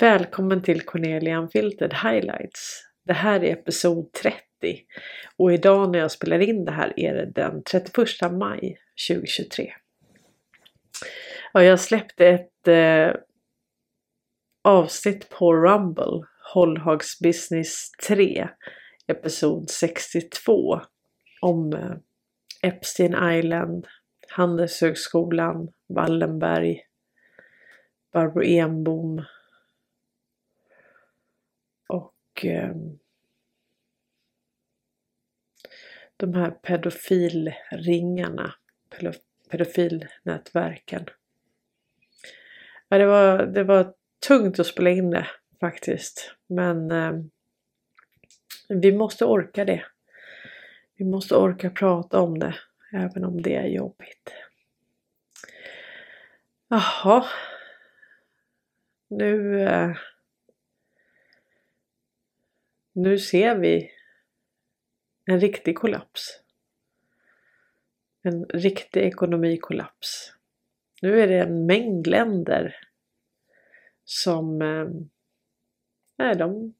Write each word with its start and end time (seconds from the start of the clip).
Välkommen 0.00 0.62
till 0.62 0.80
Cornelia 0.80 1.38
Unfiltered 1.38 1.94
Highlights. 1.94 2.82
Det 3.04 3.12
här 3.12 3.44
är 3.44 3.52
episod 3.52 4.12
30 4.12 4.40
och 5.36 5.52
idag 5.52 5.92
när 5.92 5.98
jag 5.98 6.10
spelar 6.10 6.38
in 6.38 6.64
det 6.64 6.72
här 6.72 7.00
är 7.00 7.14
det 7.14 7.26
den 7.26 7.62
31 7.62 8.32
maj 8.32 8.78
2023. 9.08 9.72
Ja, 11.52 11.62
jag 11.62 11.80
släppte 11.80 12.26
ett 12.28 12.68
eh, 12.68 13.20
avsnitt 14.64 15.28
på 15.28 15.54
Rumble, 15.54 16.26
Hållhags 16.54 17.20
Business 17.20 17.90
3, 18.08 18.48
episod 19.06 19.70
62 19.70 20.80
om 21.40 21.72
eh, 21.72 21.96
Epstein 22.62 23.32
Island, 23.32 23.86
Handelshögskolan, 24.28 25.68
Wallenberg, 25.88 26.80
Barbro 28.12 28.42
Enbom 28.44 29.24
och 31.88 32.14
eh, 32.44 32.74
de 36.16 36.34
här 36.34 36.50
pedofilringarna, 36.50 38.54
pedofilnätverken. 39.50 41.06
Ja, 42.88 42.98
det, 42.98 43.06
var, 43.06 43.46
det 43.46 43.64
var 43.64 43.94
tungt 44.26 44.58
att 44.58 44.66
spela 44.66 44.90
in 44.90 45.10
det 45.10 45.26
faktiskt. 45.60 46.34
Men 46.46 46.90
eh, 46.90 47.12
vi 48.68 48.92
måste 48.92 49.24
orka 49.24 49.64
det. 49.64 49.86
Vi 50.96 51.04
måste 51.04 51.36
orka 51.36 51.70
prata 51.70 52.20
om 52.20 52.38
det. 52.38 52.54
Även 52.92 53.24
om 53.24 53.42
det 53.42 53.56
är 53.56 53.66
jobbigt. 53.66 54.34
Jaha. 56.68 57.24
Nu... 59.08 59.62
Eh, 59.62 59.96
nu 62.96 63.18
ser 63.18 63.56
vi 63.56 63.90
en 65.24 65.40
riktig 65.40 65.78
kollaps. 65.78 66.40
En 68.22 68.44
riktig 68.44 69.00
ekonomikollaps. 69.00 70.32
Nu 71.02 71.20
är 71.20 71.28
det 71.28 71.40
en 71.40 71.66
mängd 71.66 72.06
länder 72.06 72.76
som 74.04 74.62
eh, 74.62 74.88
nej, 76.16 76.36
de, 76.36 76.74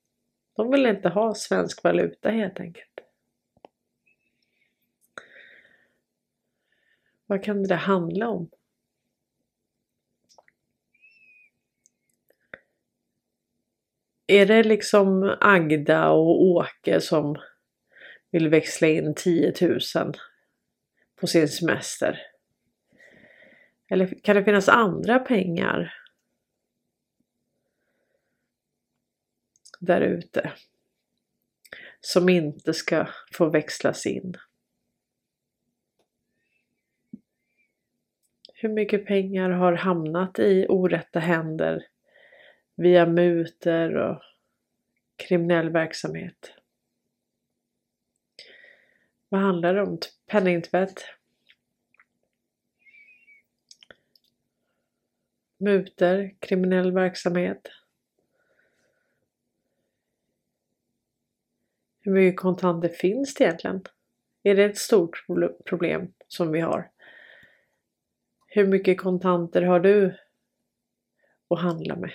de 0.56 0.70
vill 0.70 0.86
inte 0.86 1.08
ha 1.08 1.34
svensk 1.34 1.84
valuta 1.84 2.30
helt 2.30 2.60
enkelt. 2.60 3.00
Vad 7.26 7.44
kan 7.44 7.62
det 7.62 7.74
handla 7.74 8.28
om? 8.28 8.50
Är 14.26 14.46
det 14.46 14.62
liksom 14.62 15.36
Agda 15.40 16.08
och 16.10 16.42
Åke 16.42 17.00
som 17.00 17.36
vill 18.30 18.48
växla 18.48 18.88
in 18.88 19.14
10 19.14 19.52
000 19.60 19.80
på 21.20 21.26
sin 21.26 21.48
semester? 21.48 22.22
Eller 23.88 24.20
kan 24.22 24.36
det 24.36 24.44
finnas 24.44 24.68
andra 24.68 25.18
pengar 25.18 25.94
där 29.80 30.00
ute 30.00 30.52
som 32.00 32.28
inte 32.28 32.74
ska 32.74 33.08
få 33.32 33.48
växlas 33.48 34.06
in? 34.06 34.34
Hur 38.54 38.68
mycket 38.68 39.06
pengar 39.06 39.50
har 39.50 39.72
hamnat 39.72 40.38
i 40.38 40.66
orätta 40.68 41.18
händer 41.18 41.86
via 42.76 43.06
muter 43.06 43.96
och 43.96 44.22
kriminell 45.16 45.70
verksamhet? 45.70 46.52
Vad 49.28 49.40
handlar 49.40 49.74
det 49.74 49.82
om? 49.82 49.98
Penningtvätt? 50.26 51.04
Muter? 55.58 56.34
Kriminell 56.40 56.92
verksamhet? 56.92 57.68
Hur 62.00 62.12
mycket 62.12 62.40
kontanter 62.40 62.88
finns 62.88 63.34
det 63.34 63.44
egentligen? 63.44 63.84
Är 64.42 64.54
det 64.54 64.64
ett 64.64 64.78
stort 64.78 65.24
problem 65.64 66.12
som 66.28 66.52
vi 66.52 66.60
har? 66.60 66.90
Hur 68.46 68.66
mycket 68.66 69.00
kontanter 69.00 69.62
har 69.62 69.80
du 69.80 70.18
att 71.48 71.60
handla 71.60 71.96
med? 71.96 72.12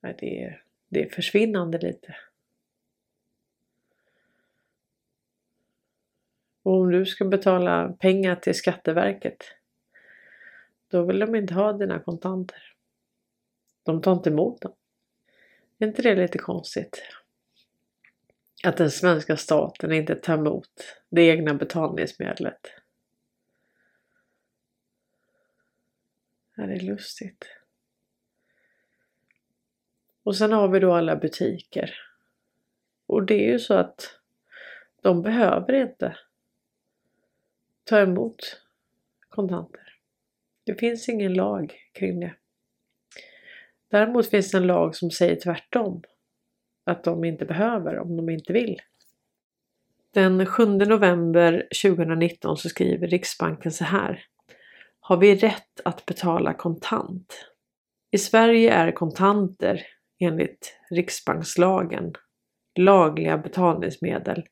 Det, 0.00 0.44
är, 0.44 0.62
det 0.88 1.02
är 1.02 1.08
försvinnande 1.08 1.78
lite. 1.78 2.16
Och 6.62 6.72
om 6.72 6.90
du 6.90 7.06
ska 7.06 7.24
betala 7.24 7.92
pengar 7.92 8.36
till 8.36 8.54
Skatteverket 8.54 9.44
då 10.90 11.02
vill 11.02 11.18
de 11.18 11.34
inte 11.34 11.54
ha 11.54 11.72
dina 11.72 11.98
kontanter. 11.98 12.74
De 13.82 14.02
tar 14.02 14.12
inte 14.12 14.30
emot 14.30 14.60
dem. 14.60 14.74
Är 15.78 15.86
inte 15.86 16.02
det 16.02 16.14
lite 16.14 16.38
konstigt? 16.38 17.02
Att 18.64 18.76
den 18.76 18.90
svenska 18.90 19.36
staten 19.36 19.92
inte 19.92 20.14
tar 20.14 20.38
emot 20.38 20.70
det 21.08 21.22
egna 21.22 21.54
betalningsmedlet. 21.54 22.72
Ja, 26.56 26.66
det 26.66 26.74
är 26.74 26.80
lustigt. 26.80 27.59
Och 30.22 30.36
sen 30.36 30.52
har 30.52 30.68
vi 30.68 30.80
då 30.80 30.94
alla 30.94 31.16
butiker. 31.16 31.94
Och 33.06 33.26
det 33.26 33.34
är 33.34 33.52
ju 33.52 33.58
så 33.58 33.74
att 33.74 34.20
de 35.02 35.22
behöver 35.22 35.72
inte 35.72 36.16
ta 37.84 38.00
emot 38.00 38.60
kontanter. 39.28 39.94
Det 40.64 40.74
finns 40.74 41.08
ingen 41.08 41.34
lag 41.34 41.74
kring 41.92 42.20
det. 42.20 42.34
Däremot 43.90 44.30
finns 44.30 44.50
det 44.50 44.58
en 44.58 44.66
lag 44.66 44.96
som 44.96 45.10
säger 45.10 45.36
tvärtom. 45.36 46.02
Att 46.84 47.04
de 47.04 47.24
inte 47.24 47.44
behöver 47.44 47.98
om 47.98 48.16
de 48.16 48.28
inte 48.28 48.52
vill. 48.52 48.80
Den 50.14 50.46
7 50.46 50.66
november 50.66 51.68
2019 51.82 52.56
så 52.56 52.68
skriver 52.68 53.08
Riksbanken 53.08 53.72
så 53.72 53.84
här. 53.84 54.24
Har 55.00 55.16
vi 55.16 55.34
rätt 55.34 55.80
att 55.84 56.06
betala 56.06 56.54
kontant? 56.54 57.50
I 58.10 58.18
Sverige 58.18 58.72
är 58.72 58.92
kontanter 58.92 59.86
enligt 60.20 60.76
riksbankslagen 60.90 62.12
lagliga 62.78 63.38
betalningsmedel 63.38 64.44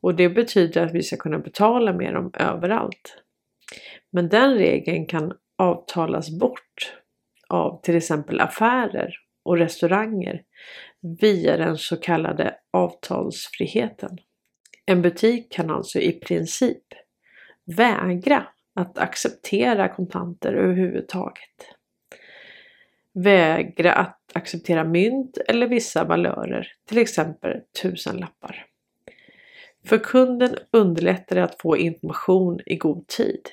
och 0.00 0.14
det 0.14 0.28
betyder 0.28 0.86
att 0.86 0.94
vi 0.94 1.02
ska 1.02 1.16
kunna 1.16 1.38
betala 1.38 1.92
med 1.92 2.14
dem 2.14 2.30
överallt. 2.38 3.22
Men 4.10 4.28
den 4.28 4.54
regeln 4.54 5.06
kan 5.06 5.32
avtalas 5.58 6.30
bort 6.30 6.94
av 7.48 7.80
till 7.82 7.96
exempel 7.96 8.40
affärer 8.40 9.14
och 9.44 9.58
restauranger 9.58 10.42
via 11.20 11.56
den 11.56 11.76
så 11.78 11.96
kallade 11.96 12.54
avtalsfriheten. 12.72 14.18
En 14.86 15.02
butik 15.02 15.52
kan 15.52 15.70
alltså 15.70 15.98
i 15.98 16.12
princip 16.12 16.84
vägra 17.76 18.46
att 18.74 18.98
acceptera 18.98 19.88
kontanter 19.88 20.52
överhuvudtaget. 20.52 21.73
Vägra 23.14 23.92
att 23.92 24.20
acceptera 24.34 24.84
mynt 24.84 25.38
eller 25.48 25.66
vissa 25.66 26.04
valörer, 26.04 26.72
till 26.88 26.98
exempel 26.98 27.60
tusenlappar. 27.82 28.66
För 29.86 29.98
kunden 29.98 30.56
underlättar 30.70 31.36
det 31.36 31.44
att 31.44 31.60
få 31.60 31.76
information 31.76 32.60
i 32.66 32.76
god 32.76 33.06
tid, 33.06 33.48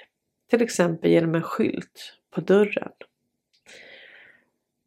till 0.50 0.62
exempel 0.62 1.12
genom 1.12 1.36
en 1.36 1.42
skylt 1.42 2.18
på 2.36 2.42
dörren. 2.42 2.92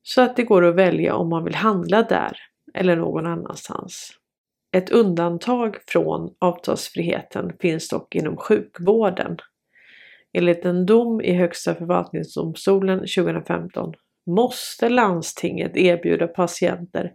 Så 0.03 0.23
att 0.23 0.37
det 0.37 0.43
går 0.43 0.65
att 0.65 0.75
välja 0.75 1.15
om 1.15 1.29
man 1.29 1.45
vill 1.45 1.55
handla 1.55 2.03
där 2.03 2.37
eller 2.75 2.97
någon 2.97 3.27
annanstans. 3.27 4.11
Ett 4.73 4.91
undantag 4.91 5.77
från 5.87 6.35
avtalsfriheten 6.39 7.53
finns 7.61 7.89
dock 7.89 8.15
inom 8.15 8.37
sjukvården. 8.37 9.37
Enligt 10.33 10.65
en 10.65 10.87
dom 10.87 11.21
i 11.21 11.33
Högsta 11.33 11.75
förvaltningsdomstolen 11.75 12.99
2015 12.99 13.95
måste 14.25 14.89
landstinget 14.89 15.77
erbjuda 15.77 16.27
patienter 16.27 17.15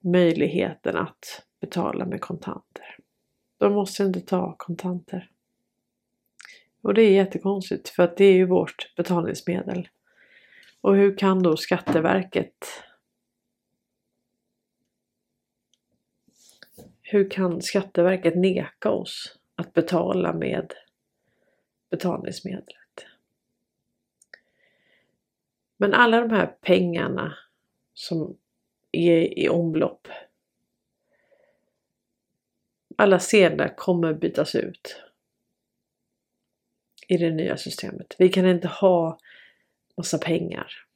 möjligheten 0.00 0.96
att 0.96 1.46
betala 1.60 2.06
med 2.06 2.20
kontanter. 2.20 2.96
De 3.58 3.72
måste 3.72 4.02
inte 4.02 4.20
ta 4.20 4.54
kontanter. 4.58 5.30
Och 6.82 6.94
det 6.94 7.02
är 7.02 7.10
jättekonstigt 7.10 7.88
för 7.88 8.02
att 8.02 8.16
det 8.16 8.24
är 8.24 8.32
ju 8.32 8.46
vårt 8.46 8.94
betalningsmedel. 8.96 9.88
Och 10.80 10.96
hur 10.96 11.18
kan 11.18 11.42
då 11.42 11.56
Skatteverket 11.56 12.84
Hur 17.02 17.30
kan 17.30 17.62
Skatteverket 17.62 18.36
neka 18.36 18.90
oss 18.90 19.38
att 19.56 19.72
betala 19.72 20.32
med 20.32 20.72
betalningsmedel? 21.90 22.74
Men 25.84 25.94
alla 25.94 26.20
de 26.20 26.30
här 26.30 26.46
pengarna 26.46 27.36
som 27.94 28.36
är 28.92 29.38
i 29.38 29.48
omlopp. 29.48 30.08
Alla 32.96 33.18
sedlar 33.18 33.76
kommer 33.76 34.14
bytas 34.14 34.54
ut 34.54 35.02
i 37.08 37.16
det 37.16 37.30
nya 37.30 37.56
systemet. 37.56 38.16
Vi 38.18 38.28
kan 38.28 38.46
inte 38.46 38.68
ha 38.68 39.18
massa 39.96 40.18
pengar 40.18 40.86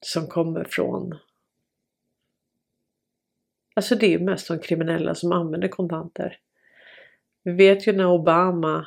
som 0.00 0.26
kommer 0.26 0.64
från 0.64 1.18
Alltså 3.74 3.94
det 3.94 4.14
är 4.14 4.18
mest 4.18 4.48
de 4.48 4.58
kriminella 4.58 5.14
som 5.14 5.32
använder 5.32 5.68
kontanter. 5.68 6.38
Vi 7.42 7.52
vet 7.52 7.86
ju 7.86 7.92
när 7.92 8.06
Obama 8.06 8.86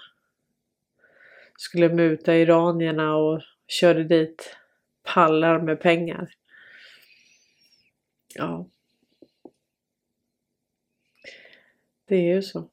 skulle 1.58 1.90
muta 1.90 2.36
iranierna 2.36 3.16
och 3.16 3.42
körde 3.68 4.04
dit 4.04 4.58
pallar 5.04 5.60
med 5.60 5.80
pengar. 5.80 6.30
Ja. 8.36 8.68
Det 12.08 12.16
är 12.16 12.36
ju 12.36 12.42
så. 12.42 12.70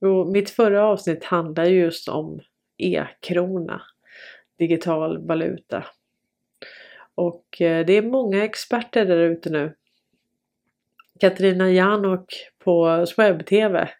Och 0.00 0.26
mitt 0.26 0.50
förra 0.50 0.84
avsnitt 0.84 1.24
handlar 1.24 1.64
just 1.64 2.08
om 2.08 2.40
e-krona, 2.76 3.82
digital 4.58 5.26
valuta. 5.26 5.86
Och 7.14 7.62
eh, 7.62 7.86
det 7.86 7.92
är 7.92 8.02
många 8.02 8.44
experter 8.44 9.06
där 9.06 9.16
ute 9.16 9.50
nu. 9.50 9.76
Katarina 11.20 11.70
Janok 11.70 12.34
på 12.58 13.06
Swebb 13.06 13.46
TV. 13.46 13.90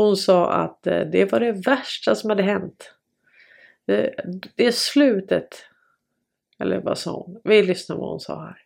Hon 0.00 0.16
sa 0.16 0.52
att 0.52 0.86
eh, 0.86 1.00
det 1.00 1.32
var 1.32 1.40
det 1.40 1.52
värsta 1.52 2.14
som 2.14 2.30
hade 2.30 2.42
hänt. 2.42 2.94
Det, 3.86 4.14
det 4.54 4.66
är 4.66 4.70
slutet. 4.70 5.48
Eller 6.60 6.80
vad 6.80 6.98
sa 6.98 7.10
hon? 7.10 7.40
Vi 7.44 7.62
lyssnar 7.62 7.96
vad 7.96 8.10
hon 8.10 8.20
sa 8.20 8.40
här 8.40 8.56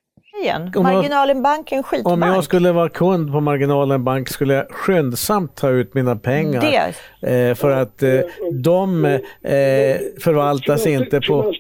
igen. 0.43 0.73
Marginalen 0.77 1.43
Bank 1.43 1.73
är 1.73 1.77
en 1.77 1.83
skitbank. 1.83 2.13
Om 2.13 2.23
jag 2.23 2.45
skulle 2.45 2.73
vara 2.73 2.89
kund 2.89 3.33
på 3.33 3.41
Marginalen 3.41 4.05
Bank 4.05 4.29
skulle 4.29 4.55
jag 4.55 4.71
skyndsamt 4.71 5.57
ta 5.57 5.69
ut 5.69 5.95
mina 5.95 6.17
pengar. 6.17 6.95
Det. 7.21 7.49
Eh, 7.49 7.55
för 7.55 7.71
att 7.71 8.03
eh, 8.03 8.21
de 8.53 9.19
förvaltas 10.21 10.87
inte 10.87 11.21
på 11.21 11.53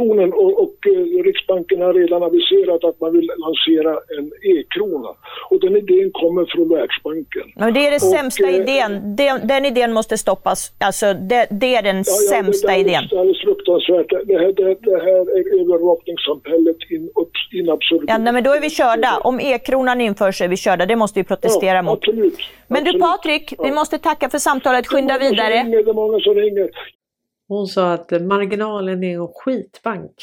Finansinspektionen 0.00 0.32
och, 0.32 0.62
och 0.62 0.76
eh, 0.86 1.24
Riksbanken 1.24 1.80
har 1.80 1.94
redan 1.94 2.22
aviserat 2.22 2.84
att 2.84 3.00
man 3.00 3.12
vill 3.12 3.30
lansera 3.38 3.92
en 4.18 4.26
e-krona. 4.52 5.08
Och 5.50 5.60
den 5.60 5.76
idén 5.76 6.10
kommer 6.12 6.44
från 6.54 6.68
Världsbanken. 6.68 7.46
Men 7.56 7.74
det 7.74 7.86
är 7.86 7.90
den 7.90 8.00
sämsta 8.00 8.44
och, 8.44 8.50
eh, 8.50 8.56
idén. 8.56 9.16
Den, 9.16 9.46
den, 9.46 9.64
idén 9.64 9.92
måste 9.92 10.18
stoppas. 10.18 10.72
Alltså 10.78 11.06
det, 11.14 11.46
det 11.50 11.74
är 11.74 11.82
den 11.82 11.96
ja, 11.96 12.36
sämsta 12.36 12.68
ja, 12.68 12.74
det, 12.74 12.80
idén. 12.80 13.02
Det 13.10 13.16
är 13.16 13.44
fruktansvärt. 13.44 14.10
Det 14.28 14.38
här, 14.38 14.52
det, 14.60 14.68
det 14.90 15.00
här 15.08 15.22
är 15.38 15.44
övervakningssamhället 15.60 16.80
in, 16.90 17.04
in 17.58 17.70
absurdum. 17.70 18.06
Ja, 18.08 18.18
nej, 18.18 18.32
men 18.32 18.44
då 18.44 18.50
är 18.50 18.60
vi 18.60 18.70
körda. 18.70 19.18
Om 19.24 19.40
e-kronan 19.40 20.00
införs 20.00 20.42
är 20.42 20.48
vi 20.48 20.56
körda. 20.56 20.86
Det 20.86 20.96
måste 20.96 21.20
vi 21.20 21.24
protestera 21.24 21.76
ja, 21.76 21.82
mot. 21.82 21.98
Absolut. 21.98 22.38
Men 22.68 22.82
absolut. 22.82 22.94
du 22.94 23.00
Patrik, 23.00 23.54
vi 23.64 23.72
måste 23.72 23.98
tacka 23.98 24.28
för 24.28 24.38
samtalet. 24.38 24.86
Skynda 24.86 25.18
vidare. 25.18 25.54
Det 25.70 25.90
är 25.90 25.92
många 25.92 26.20
som 26.20 26.34
ringer. 26.34 26.70
Hon 27.50 27.66
sa 27.66 27.92
att 27.92 28.10
marginalen 28.10 29.04
är 29.04 29.14
en 29.14 29.28
skitbank. 29.28 30.14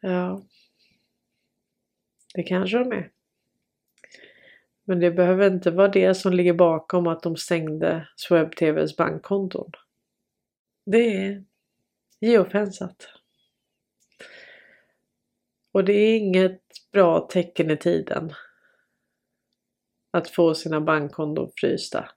Ja. 0.00 0.42
Det 2.34 2.42
kanske 2.42 2.78
de 2.78 2.92
är. 2.92 3.10
Men 4.84 5.00
det 5.00 5.10
behöver 5.10 5.50
inte 5.50 5.70
vara 5.70 5.88
det 5.88 6.14
som 6.14 6.32
ligger 6.32 6.54
bakom 6.54 7.06
att 7.06 7.22
de 7.22 7.36
stängde 7.36 8.08
SwebTVs 8.16 8.96
bankkonton. 8.96 9.70
Det 10.86 11.16
är 11.16 11.44
geofensat. 12.20 13.08
Och 15.72 15.84
det 15.84 15.92
är 15.92 16.16
inget 16.16 16.62
bra 16.92 17.20
tecken 17.20 17.70
i 17.70 17.76
tiden. 17.76 18.32
Att 20.10 20.30
få 20.30 20.54
sina 20.54 20.80
bankkonton 20.80 21.50
frysta 21.56 22.13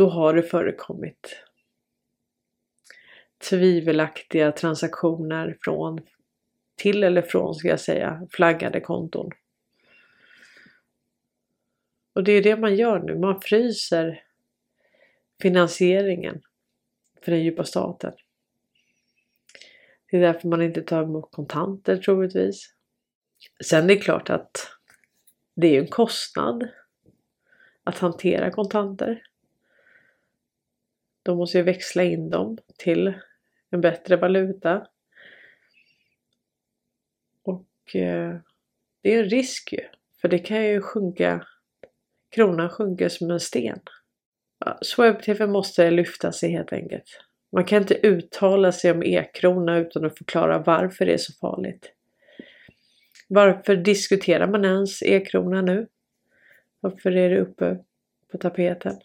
då 0.00 0.08
har 0.08 0.34
det 0.34 0.42
förekommit 0.42 1.36
tvivelaktiga 3.50 4.52
transaktioner 4.52 5.56
från 5.60 6.00
till 6.76 7.04
eller 7.04 7.22
från 7.22 7.54
ska 7.54 7.68
jag 7.68 7.80
säga 7.80 8.26
flaggade 8.30 8.80
konton. 8.80 9.30
Och 12.12 12.24
det 12.24 12.32
är 12.32 12.42
det 12.42 12.56
man 12.56 12.76
gör 12.76 12.98
nu. 12.98 13.18
Man 13.18 13.40
fryser 13.40 14.24
finansieringen 15.42 16.42
för 17.22 17.32
den 17.32 17.44
djupa 17.44 17.64
staten. 17.64 18.12
Det 20.10 20.16
är 20.16 20.20
därför 20.20 20.48
man 20.48 20.62
inte 20.62 20.82
tar 20.82 21.02
emot 21.02 21.32
kontanter 21.32 21.96
troligtvis. 21.96 22.74
Sen 23.64 23.84
är 23.84 23.88
det 23.88 23.96
klart 23.96 24.30
att 24.30 24.68
det 25.54 25.76
är 25.76 25.80
en 25.80 25.88
kostnad 25.88 26.68
att 27.84 27.98
hantera 27.98 28.50
kontanter. 28.50 29.22
De 31.22 31.38
måste 31.38 31.58
ju 31.58 31.64
växla 31.64 32.02
in 32.02 32.30
dem 32.30 32.58
till 32.78 33.14
en 33.70 33.80
bättre 33.80 34.16
valuta. 34.16 34.86
Och 37.42 37.96
eh, 37.96 38.36
det 39.02 39.14
är 39.14 39.22
en 39.22 39.30
risk 39.30 39.72
ju. 39.72 39.84
För 40.20 40.28
det 40.28 40.38
kan 40.38 40.64
ju 40.64 40.80
sjunka, 40.80 41.46
kronan 42.30 42.68
sjunker 42.68 43.08
som 43.08 43.30
en 43.30 43.40
sten. 43.40 43.80
Ja, 44.64 44.78
SwebTV 44.82 45.46
måste 45.46 45.90
lyfta 45.90 46.32
sig 46.32 46.50
helt 46.50 46.72
enkelt. 46.72 47.20
Man 47.52 47.64
kan 47.64 47.82
inte 47.82 48.06
uttala 48.06 48.72
sig 48.72 48.90
om 48.90 49.02
e-krona 49.02 49.78
utan 49.78 50.04
att 50.04 50.18
förklara 50.18 50.58
varför 50.58 51.06
det 51.06 51.12
är 51.12 51.18
så 51.18 51.32
farligt. 51.32 51.92
Varför 53.28 53.76
diskuterar 53.76 54.46
man 54.46 54.64
ens 54.64 55.02
e-krona 55.02 55.62
nu? 55.62 55.86
Varför 56.80 57.16
är 57.16 57.30
det 57.30 57.40
uppe 57.40 57.78
på 58.32 58.38
tapeten? 58.38 59.00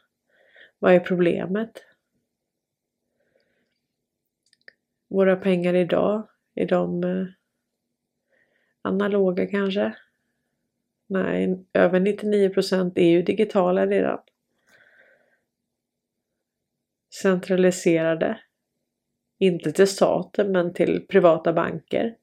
Vad 0.79 0.93
är 0.93 0.99
problemet? 0.99 1.83
Våra 5.15 5.35
pengar 5.35 5.73
idag? 5.73 6.27
Är 6.55 6.67
de 6.67 7.03
eh, 7.03 7.27
analoga 8.81 9.47
kanske? 9.47 9.95
Nej, 11.07 11.65
över 11.73 11.99
99% 11.99 12.91
är 12.95 13.09
ju 13.09 13.21
digitala 13.21 13.87
redan. 13.87 14.19
Centraliserade. 17.21 18.39
Inte 19.37 19.71
till 19.71 19.87
staten 19.87 20.51
men 20.51 20.73
till 20.73 21.07
privata 21.07 21.53
banker. 21.53 22.17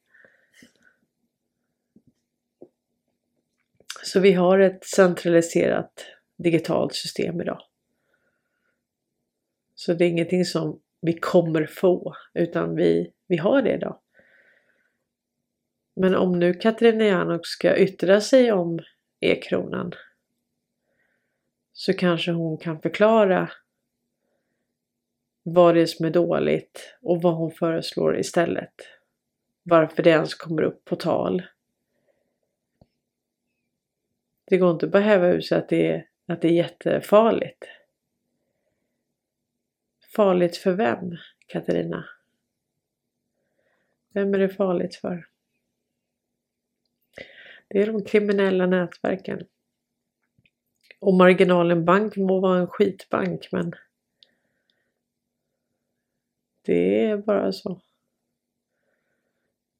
Så 4.04 4.20
vi 4.20 4.32
har 4.32 4.58
ett 4.58 4.84
centraliserat 4.84 6.06
digitalt 6.36 6.94
system 6.94 7.40
idag. 7.40 7.62
Så 9.74 9.94
det 9.94 10.04
är 10.04 10.08
ingenting 10.08 10.44
som 10.44 10.80
vi 11.02 11.12
kommer 11.12 11.66
få 11.66 12.14
utan 12.34 12.76
vi, 12.76 13.12
vi 13.26 13.36
har 13.36 13.62
det 13.62 13.74
idag. 13.74 13.98
Men 15.96 16.14
om 16.14 16.38
nu 16.38 16.54
Katarina 16.54 17.04
Janok 17.04 17.46
ska 17.46 17.76
yttra 17.76 18.20
sig 18.20 18.52
om 18.52 18.80
e-kronan 19.20 19.92
så 21.72 21.92
kanske 21.92 22.32
hon 22.32 22.58
kan 22.58 22.80
förklara 22.80 23.50
vad 25.42 25.74
det 25.74 25.82
är 25.82 25.86
som 25.86 26.06
är 26.06 26.10
dåligt 26.10 26.96
och 27.02 27.22
vad 27.22 27.34
hon 27.34 27.50
föreslår 27.50 28.18
istället. 28.18 28.74
Varför 29.62 30.02
det 30.02 30.10
ens 30.10 30.34
kommer 30.34 30.62
upp 30.62 30.84
på 30.84 30.96
tal. 30.96 31.42
Det 34.44 34.58
går 34.58 34.70
inte 34.70 34.86
att 34.86 34.92
behöva 34.92 35.28
ur 35.28 35.40
sig 35.40 35.58
att 35.58 35.68
det 35.68 35.86
är, 35.90 36.06
att 36.26 36.42
det 36.42 36.48
är 36.48 36.52
jättefarligt. 36.52 37.64
Farligt 40.16 40.56
för 40.56 40.72
vem, 40.72 41.16
Katarina? 41.46 42.04
Vem 44.08 44.34
är 44.34 44.38
det 44.38 44.48
farligt 44.48 44.94
för? 44.94 45.28
Det 47.68 47.82
är 47.82 47.86
de 47.86 48.04
kriminella 48.04 48.66
nätverken. 48.66 49.46
Och 51.00 51.14
Marginalen 51.14 51.84
Bank 51.84 52.16
må 52.16 52.40
vara 52.40 52.58
en 52.58 52.66
skitbank 52.66 53.48
men 53.52 53.72
det 56.62 57.04
är 57.04 57.16
bara 57.16 57.52
så. 57.52 57.80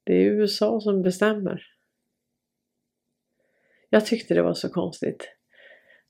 Det 0.03 0.13
är 0.13 0.31
USA 0.31 0.81
som 0.81 1.01
bestämmer. 1.01 1.67
Jag 3.89 4.05
tyckte 4.05 4.33
det 4.33 4.41
var 4.41 4.53
så 4.53 4.69
konstigt 4.69 5.35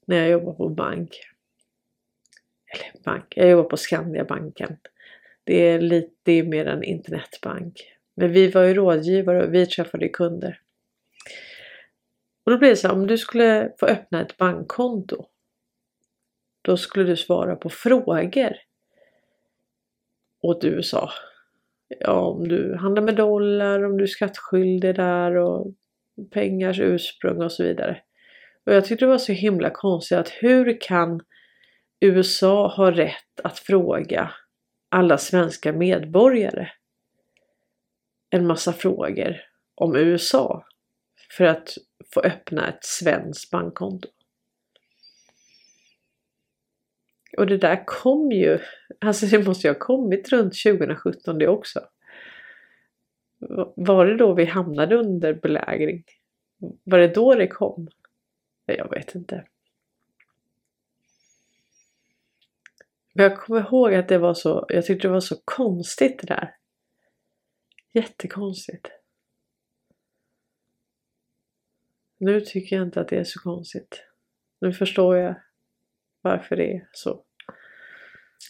när 0.05 0.17
jag 0.17 0.29
jobbade 0.29 0.57
på 0.57 0.69
bank 0.69 1.32
eller 2.73 3.03
bank, 3.03 3.33
jag 3.35 3.49
jobbar 3.49 3.69
på 3.69 3.77
Skandiabanken. 3.77 4.77
Det 5.43 5.67
är 5.67 5.79
lite 5.79 6.43
mer 6.43 6.65
en 6.65 6.83
internetbank. 6.83 7.93
Men 8.15 8.31
vi 8.31 8.47
var 8.47 8.63
ju 8.63 8.73
rådgivare 8.73 9.45
och 9.45 9.53
vi 9.53 9.65
träffade 9.65 10.09
kunder. 10.09 10.59
Och 12.43 12.51
då 12.51 12.57
blir 12.57 12.69
det 12.69 12.75
så 12.75 12.87
här, 12.87 12.95
om 12.95 13.07
du 13.07 13.17
skulle 13.17 13.71
få 13.79 13.85
öppna 13.85 14.21
ett 14.21 14.37
bankkonto. 14.37 15.25
då 16.61 16.77
skulle 16.77 17.05
du 17.05 17.17
svara 17.17 17.55
på 17.55 17.69
frågor 17.69 18.55
åt 20.41 20.63
USA. 20.63 21.09
Ja, 21.99 22.21
om 22.21 22.47
du 22.47 22.75
handlar 22.75 23.03
med 23.03 23.15
dollar, 23.15 23.83
om 23.83 23.97
du 23.97 24.03
är 24.03 24.07
skattskyldig 24.07 24.95
där 24.95 25.35
och 25.35 25.73
pengars 26.31 26.79
ursprung 26.79 27.41
och 27.41 27.51
så 27.51 27.63
vidare. 27.63 28.01
Och 28.65 28.73
jag 28.73 28.85
tyckte 28.85 29.05
det 29.05 29.09
var 29.09 29.17
så 29.17 29.31
himla 29.31 29.69
konstigt 29.69 30.17
att 30.17 30.29
hur 30.29 30.81
kan 30.81 31.21
USA 32.03 32.67
har 32.67 32.91
rätt 32.91 33.39
att 33.43 33.59
fråga 33.59 34.31
alla 34.89 35.17
svenska 35.17 35.73
medborgare 35.73 36.69
en 38.29 38.47
massa 38.47 38.73
frågor 38.73 39.41
om 39.75 39.95
USA 39.95 40.65
för 41.37 41.43
att 41.43 41.69
få 42.13 42.21
öppna 42.21 42.69
ett 42.69 42.83
svenskt 42.83 43.51
bankkonto. 43.51 44.09
Och 47.37 47.47
det 47.47 47.57
där 47.57 47.83
kom 47.85 48.31
ju, 48.31 48.59
alltså 49.01 49.25
det 49.25 49.45
måste 49.45 49.67
ju 49.67 49.73
ha 49.73 49.79
kommit 49.79 50.29
runt 50.29 50.53
2017 50.63 51.37
det 51.37 51.47
också. 51.47 51.79
Var 53.75 54.05
det 54.05 54.17
då 54.17 54.33
vi 54.33 54.45
hamnade 54.45 54.95
under 54.95 55.33
belägring? 55.33 56.03
Var 56.83 56.99
det 56.99 57.07
då 57.07 57.35
det 57.35 57.47
kom? 57.47 57.87
Jag 58.65 58.89
vet 58.89 59.15
inte. 59.15 59.45
Jag 63.13 63.37
kommer 63.37 63.61
ihåg 63.61 63.93
att 63.93 64.07
det 64.07 64.17
var 64.17 64.33
så, 64.33 64.65
jag 64.69 64.85
tyckte 64.85 65.07
det 65.07 65.11
var 65.11 65.19
så 65.19 65.35
konstigt 65.45 66.19
det 66.19 66.27
där. 66.27 66.55
Jättekonstigt. 67.93 68.87
Nu 72.19 72.41
tycker 72.41 72.75
jag 72.75 72.85
inte 72.85 73.01
att 73.01 73.07
det 73.07 73.17
är 73.17 73.23
så 73.23 73.39
konstigt. 73.39 74.03
Nu 74.61 74.73
förstår 74.73 75.17
jag 75.17 75.35
varför 76.21 76.55
det 76.55 76.73
är 76.73 76.87
så. 76.91 77.23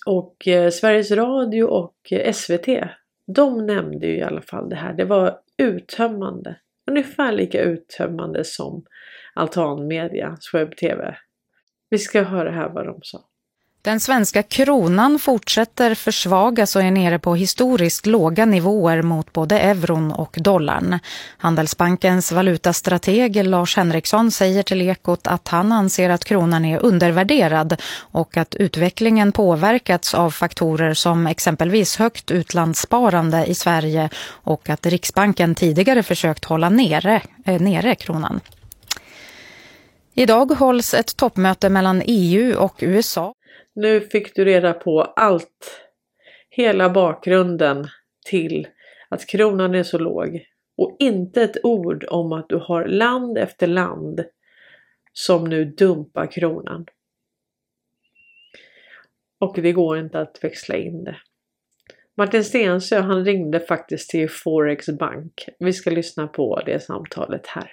Och 0.05 0.47
eh, 0.47 0.69
Sveriges 0.69 1.11
Radio 1.11 1.63
och 1.63 1.97
eh, 2.11 2.33
SVT, 2.33 2.67
de 3.35 3.65
nämnde 3.65 4.07
ju 4.07 4.17
i 4.17 4.21
alla 4.21 4.41
fall 4.41 4.69
det 4.69 4.75
här. 4.75 4.93
Det 4.93 5.05
var 5.05 5.39
uttömmande. 5.57 6.59
Ungefär 6.91 7.31
lika 7.31 7.61
uttömmande 7.61 8.43
som 8.43 8.85
Altanmedia, 9.33 10.37
webb-tv. 10.53 11.17
Vi 11.89 11.97
ska 11.97 12.23
höra 12.23 12.51
här 12.51 12.69
vad 12.69 12.85
de 12.85 12.99
sa. 13.03 13.29
Den 13.83 13.99
svenska 13.99 14.43
kronan 14.43 15.19
fortsätter 15.19 15.95
försvagas 15.95 16.75
och 16.75 16.81
är 16.81 16.91
nere 16.91 17.19
på 17.19 17.35
historiskt 17.35 18.05
låga 18.05 18.45
nivåer 18.45 19.01
mot 19.01 19.33
både 19.33 19.59
euron 19.59 20.11
och 20.11 20.37
dollarn. 20.41 20.99
Handelsbankens 21.37 22.31
valutastrateg 22.31 23.45
Lars 23.45 23.77
Henriksson 23.77 24.31
säger 24.31 24.63
till 24.63 24.81
Ekot 24.81 25.27
att 25.27 25.47
han 25.47 25.71
anser 25.71 26.09
att 26.09 26.25
kronan 26.25 26.65
är 26.65 26.79
undervärderad 26.79 27.81
och 27.97 28.37
att 28.37 28.55
utvecklingen 28.55 29.31
påverkats 29.31 30.13
av 30.13 30.31
faktorer 30.31 30.93
som 30.93 31.27
exempelvis 31.27 31.97
högt 31.97 32.31
utlandssparande 32.31 33.45
i 33.45 33.55
Sverige 33.55 34.09
och 34.29 34.69
att 34.69 34.85
Riksbanken 34.85 35.55
tidigare 35.55 36.03
försökt 36.03 36.45
hålla 36.45 36.69
nere, 36.69 37.21
äh, 37.45 37.61
nere 37.61 37.95
kronan. 37.95 38.39
Idag 40.13 40.51
hålls 40.51 40.93
ett 40.93 41.15
toppmöte 41.15 41.69
mellan 41.69 42.01
EU 42.05 42.57
och 42.57 42.75
USA. 42.79 43.33
Nu 43.73 44.01
fick 44.01 44.35
du 44.35 44.45
reda 44.45 44.73
på 44.73 45.01
allt. 45.01 45.81
Hela 46.49 46.89
bakgrunden 46.89 47.87
till 48.25 48.67
att 49.09 49.25
kronan 49.25 49.75
är 49.75 49.83
så 49.83 49.97
låg. 49.97 50.45
Och 50.77 50.95
inte 50.99 51.43
ett 51.43 51.65
ord 51.65 52.05
om 52.09 52.31
att 52.31 52.49
du 52.49 52.55
har 52.55 52.85
land 52.85 53.37
efter 53.37 53.67
land 53.67 54.23
som 55.13 55.43
nu 55.43 55.65
dumpar 55.65 56.31
kronan. 56.31 56.85
Och 59.39 59.55
det 59.61 59.71
går 59.71 59.97
inte 59.97 60.19
att 60.19 60.39
växla 60.41 60.75
in 60.75 61.03
det. 61.03 61.17
Martin 62.17 62.43
Stensö 62.43 62.99
han 62.99 63.25
ringde 63.25 63.59
faktiskt 63.59 64.09
till 64.09 64.29
Forex 64.29 64.89
Bank. 64.89 65.49
Vi 65.59 65.73
ska 65.73 65.89
lyssna 65.89 66.27
på 66.27 66.61
det 66.65 66.79
samtalet 66.79 67.47
här. 67.47 67.71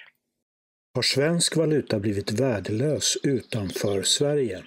Har 0.95 1.01
svensk 1.01 1.57
valuta 1.57 1.99
blivit 1.99 2.31
värdelös 2.31 3.17
utanför 3.23 4.01
Sverige? 4.01 4.63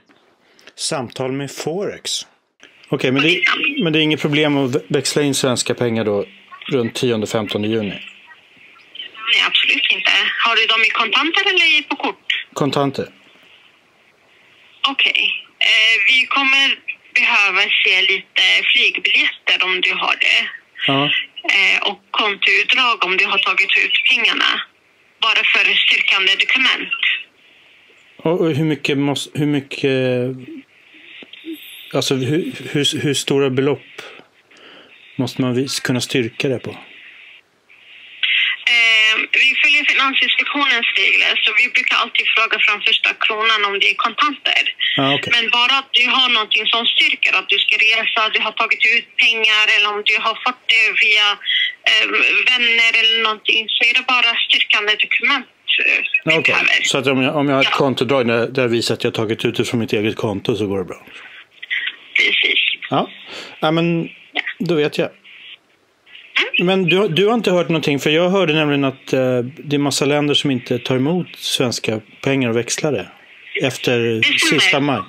Samtal 0.77 1.33
med 1.33 1.51
Forex. 1.51 2.27
Okej, 2.89 2.97
okay, 2.97 3.11
men, 3.11 3.23
det, 3.23 3.43
men 3.83 3.93
det 3.93 3.99
är 3.99 4.03
inget 4.03 4.21
problem 4.21 4.57
att 4.57 4.77
växla 4.89 5.23
in 5.23 5.35
svenska 5.35 5.75
pengar 5.75 6.05
då 6.05 6.25
runt 6.67 7.03
10-15 7.03 7.67
juni? 7.67 7.89
Nej, 7.89 9.43
absolut 9.47 9.93
inte. 9.93 10.11
Har 10.45 10.57
du 10.57 10.67
dem 10.67 10.83
i 10.83 10.91
kontanter 10.91 11.43
eller 11.51 11.83
på 11.89 11.97
kort? 11.97 12.47
Kontanter. 12.53 13.09
Okej. 14.89 15.11
Okay. 15.11 15.25
Eh, 15.69 15.97
vi 16.09 16.27
kommer 16.27 16.79
behöva 17.15 17.63
se 17.85 17.95
lite 18.13 18.45
flygbiljetter 18.73 19.57
om 19.65 19.81
du 19.81 19.93
har 19.95 20.17
det. 20.27 20.41
Ja. 20.87 21.11
Eh, 21.55 21.79
och 21.89 22.01
kontoutdrag 22.11 23.05
om 23.05 23.17
du 23.17 23.27
har 23.27 23.39
tagit 23.39 23.73
ut 23.85 23.97
pengarna. 24.11 24.51
Bara 25.21 25.43
för 25.53 25.65
styrkande 25.75 26.33
dokument. 26.45 27.01
Och 28.17 28.55
hur 28.55 28.65
mycket, 28.65 28.99
måste, 28.99 29.39
hur 29.39 29.47
mycket 29.47 29.93
Alltså 31.93 32.15
hur, 32.15 32.53
hur, 32.73 33.03
hur 33.03 33.15
stora 33.15 33.51
belopp 33.51 34.03
måste 35.17 35.43
man 35.43 35.69
kunna 35.83 36.01
styrka 36.01 36.49
det 36.49 36.59
på? 36.59 36.71
Eh, 38.73 39.15
vi 39.45 39.51
följer 39.63 39.83
Finansinspektionens 39.93 40.89
regler 41.01 41.33
så 41.43 41.49
vi 41.61 41.67
brukar 41.77 41.97
alltid 42.03 42.27
fråga 42.37 42.57
från 42.65 42.79
första 42.89 43.11
kronan 43.25 43.61
om 43.69 43.75
det 43.81 43.89
är 43.93 43.97
kontanter. 44.07 44.63
Ah, 45.01 45.15
okay. 45.17 45.31
Men 45.37 45.45
bara 45.59 45.75
att 45.81 45.91
du 45.99 46.05
har 46.17 46.29
någonting 46.37 46.67
som 46.75 46.83
styrker 46.95 47.33
att 47.39 47.49
du 47.55 47.59
ska 47.65 47.75
resa, 47.89 48.21
du 48.37 48.41
har 48.47 48.55
tagit 48.63 48.83
ut 48.95 49.07
pengar 49.25 49.65
eller 49.75 49.89
om 49.95 50.01
du 50.11 50.17
har 50.27 50.37
fått 50.45 50.63
det 50.75 50.85
via 51.05 51.29
eh, 51.91 52.05
vänner 52.51 52.93
eller 53.01 53.19
någonting 53.29 53.63
så 53.75 53.81
är 53.89 53.93
det 53.99 54.05
bara 54.15 54.31
styrkande 54.47 54.93
dokument. 55.07 55.47
Eh, 56.27 56.39
okay. 56.39 56.55
Så 56.91 56.99
att 56.99 57.07
om 57.07 57.23
jag, 57.23 57.37
om 57.37 57.49
jag 57.49 57.57
har 57.57 57.63
ett 57.63 57.77
ja. 57.79 57.83
kontodrag 57.85 58.23
där, 58.27 58.47
där 58.59 58.69
visar 58.69 58.95
att 58.95 59.05
jag 59.05 59.15
tagit 59.15 59.45
ut 59.45 59.57
det 59.57 59.65
från 59.65 59.81
mitt 59.81 59.93
eget 59.93 60.17
konto 60.17 60.57
så 60.57 60.67
går 60.67 60.79
det 60.79 60.89
bra? 60.93 61.01
Precis. 62.17 62.59
Ja, 62.91 63.11
ja 63.61 63.71
men 63.71 64.09
då 64.59 64.75
vet 64.75 64.99
jag. 64.99 65.11
Mm. 66.59 66.67
Men 66.67 66.89
du, 66.89 67.09
du 67.09 67.27
har 67.27 67.35
inte 67.35 67.51
hört 67.51 67.69
någonting, 67.69 67.99
för 67.99 68.11
jag 68.11 68.31
hörde 68.31 68.53
nämligen 68.53 68.85
att 68.85 69.13
eh, 69.13 69.39
det 69.39 69.77
är 69.77 69.79
massa 69.79 70.05
länder 70.05 70.35
som 70.35 70.51
inte 70.51 70.79
tar 70.79 70.97
emot 70.97 71.37
svenska 71.37 72.01
pengar 72.23 72.51
och 72.51 72.57
växlar 72.57 72.93
det 72.93 73.07
efter 73.63 74.23
sista 74.51 74.81
maj. 74.81 74.97
Mm. 74.97 75.07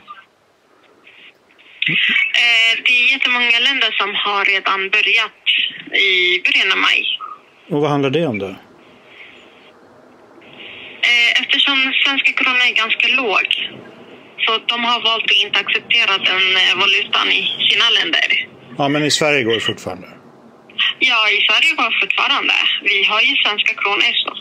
Eh, 2.42 2.84
det 2.86 2.94
är 2.94 3.12
jättemånga 3.14 3.60
länder 3.60 3.92
som 3.92 4.16
har 4.16 4.46
redan 4.46 4.90
börjat 4.90 5.32
i 5.94 6.42
början 6.46 6.72
av 6.72 6.78
maj. 6.78 7.04
Och 7.70 7.82
vad 7.82 7.90
handlar 7.90 8.10
det 8.10 8.28
om 8.28 8.40
då? 8.40 8.50
Eh, 11.10 11.42
eftersom 11.42 11.94
svenska 12.06 12.32
kronan 12.32 12.62
är 12.62 12.76
ganska 12.76 13.08
låg 13.08 13.48
så 14.46 14.52
de 14.72 14.84
har 14.84 15.00
valt 15.02 15.24
att 15.24 15.44
inte 15.46 15.60
acceptera 15.60 16.14
den 16.18 16.46
eh, 16.62 16.80
valutan 16.82 17.28
i 17.32 17.42
sina 17.70 17.88
länder. 17.98 18.28
Ja, 18.78 18.90
men 18.90 19.04
i 19.04 19.12
Sverige 19.12 19.44
går 19.44 19.54
det 19.54 19.60
fortfarande? 19.60 20.08
Ja, 21.00 21.30
i 21.30 21.40
Sverige 21.48 21.76
går 21.78 21.84
det 21.92 21.98
fortfarande. 22.02 22.54
Vi 22.82 23.04
har 23.04 23.22
ju 23.22 23.36
svenska 23.36 23.74
kronor 23.74 24.12
så. 24.24 24.38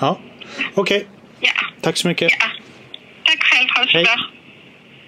Ja, 0.00 0.20
okej. 0.74 0.96
Okay. 0.96 1.08
Ja. 1.40 1.52
Tack 1.80 1.96
så 1.96 2.08
mycket. 2.08 2.32
Ja. 2.32 2.46
Tack 3.24 3.42
själv, 3.42 3.68
ha 3.76 3.82
det 3.82 3.90
så 3.90 3.96
Hej. 3.96 4.04
bra. 4.04 4.16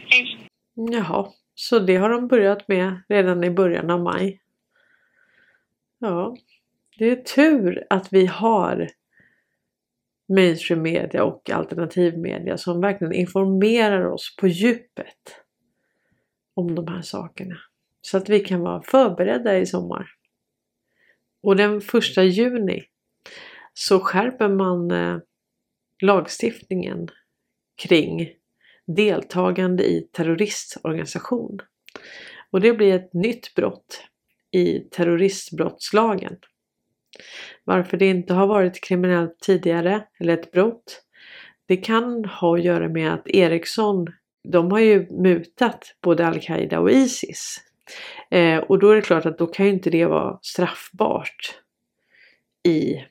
Hej. 0.08 0.38
Jaha, 0.74 1.26
så 1.54 1.78
det 1.78 1.96
har 1.96 2.10
de 2.10 2.28
börjat 2.28 2.68
med 2.68 3.02
redan 3.08 3.44
i 3.44 3.50
början 3.50 3.90
av 3.90 4.00
maj. 4.00 4.40
Ja, 6.00 6.36
det 6.98 7.10
är 7.10 7.16
tur 7.16 7.84
att 7.90 8.08
vi 8.10 8.26
har 8.26 8.88
mainstream 10.30 10.82
media 10.82 11.24
och 11.24 11.50
alternativmedia 11.50 12.58
som 12.58 12.80
verkligen 12.80 13.12
informerar 13.12 14.04
oss 14.04 14.36
på 14.36 14.48
djupet 14.48 15.36
om 16.54 16.74
de 16.74 16.88
här 16.88 17.02
sakerna. 17.02 17.56
Så 18.00 18.16
att 18.16 18.28
vi 18.28 18.40
kan 18.40 18.60
vara 18.60 18.82
förberedda 18.82 19.58
i 19.58 19.66
sommar. 19.66 20.06
Och 21.42 21.56
den 21.56 21.80
första 21.80 22.22
juni 22.22 22.84
så 23.74 24.00
skärper 24.00 24.48
man 24.48 24.90
eh, 24.90 25.18
lagstiftningen 26.02 27.08
kring 27.76 28.32
deltagande 28.86 29.84
i 29.84 30.08
terroristorganisation. 30.12 31.58
Och 32.50 32.60
det 32.60 32.72
blir 32.72 32.94
ett 32.94 33.14
nytt 33.14 33.54
brott 33.54 34.04
i 34.50 34.80
terroristbrottslagen. 34.80 36.36
Varför 37.70 37.96
det 37.96 38.06
inte 38.06 38.34
har 38.34 38.46
varit 38.46 38.84
kriminellt 38.84 39.40
tidigare 39.40 40.06
eller 40.20 40.34
ett 40.34 40.52
brott. 40.52 41.02
Det 41.66 41.76
kan 41.76 42.24
ha 42.24 42.56
att 42.56 42.64
göra 42.64 42.88
med 42.88 43.14
att 43.14 43.28
Ericsson, 43.28 44.06
de 44.48 44.72
har 44.72 44.78
ju 44.78 45.10
mutat 45.10 45.96
både 46.02 46.26
Al-Qaida 46.26 46.80
och 46.80 46.90
Isis. 46.90 47.60
Eh, 48.30 48.58
och 48.58 48.78
då 48.78 48.90
är 48.90 48.96
det 48.96 49.02
klart 49.02 49.26
att 49.26 49.38
då 49.38 49.46
kan 49.46 49.66
ju 49.66 49.72
inte 49.72 49.90
det 49.90 50.06
vara 50.06 50.38
straffbart 50.42 51.54
i 52.68 53.04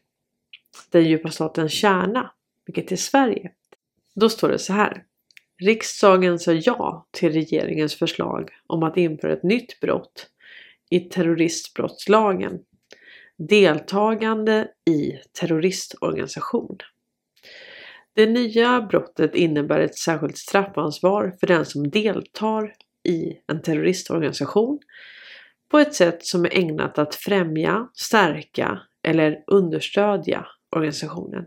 den 0.92 1.06
djupa 1.06 1.30
statens 1.30 1.74
kärna, 1.74 2.32
vilket 2.66 2.92
är 2.92 2.96
Sverige. 2.96 3.52
Då 4.16 4.30
står 4.30 4.50
det 4.50 4.60
så 4.60 4.74
här. 4.74 5.04
Riksdagen 5.62 6.40
sa 6.40 6.52
ja 6.52 7.08
till 7.12 7.32
regeringens 7.32 7.96
förslag 7.96 8.50
om 8.68 8.84
att 8.84 8.98
införa 8.98 9.34
ett 9.34 9.44
nytt 9.44 9.80
brott 9.80 10.28
i 10.90 11.00
terroristbrottslagen. 11.00 12.60
Deltagande 13.40 14.68
i 14.90 15.14
terroristorganisation. 15.40 16.78
Det 18.14 18.26
nya 18.26 18.82
brottet 18.82 19.36
innebär 19.36 19.80
ett 19.80 19.98
särskilt 19.98 20.38
straffansvar 20.38 21.36
för 21.40 21.48
den 21.48 21.66
som 21.66 21.90
deltar 21.90 22.74
i 23.04 23.34
en 23.48 23.62
terroristorganisation 23.62 24.80
på 25.72 25.80
ett 25.80 25.94
sätt 25.94 26.26
som 26.26 26.46
är 26.46 26.58
ägnat 26.58 27.00
att 27.00 27.16
främja, 27.16 27.90
stärka 27.94 28.82
eller 29.04 29.44
understödja 29.48 30.46
organisationen. 30.76 31.46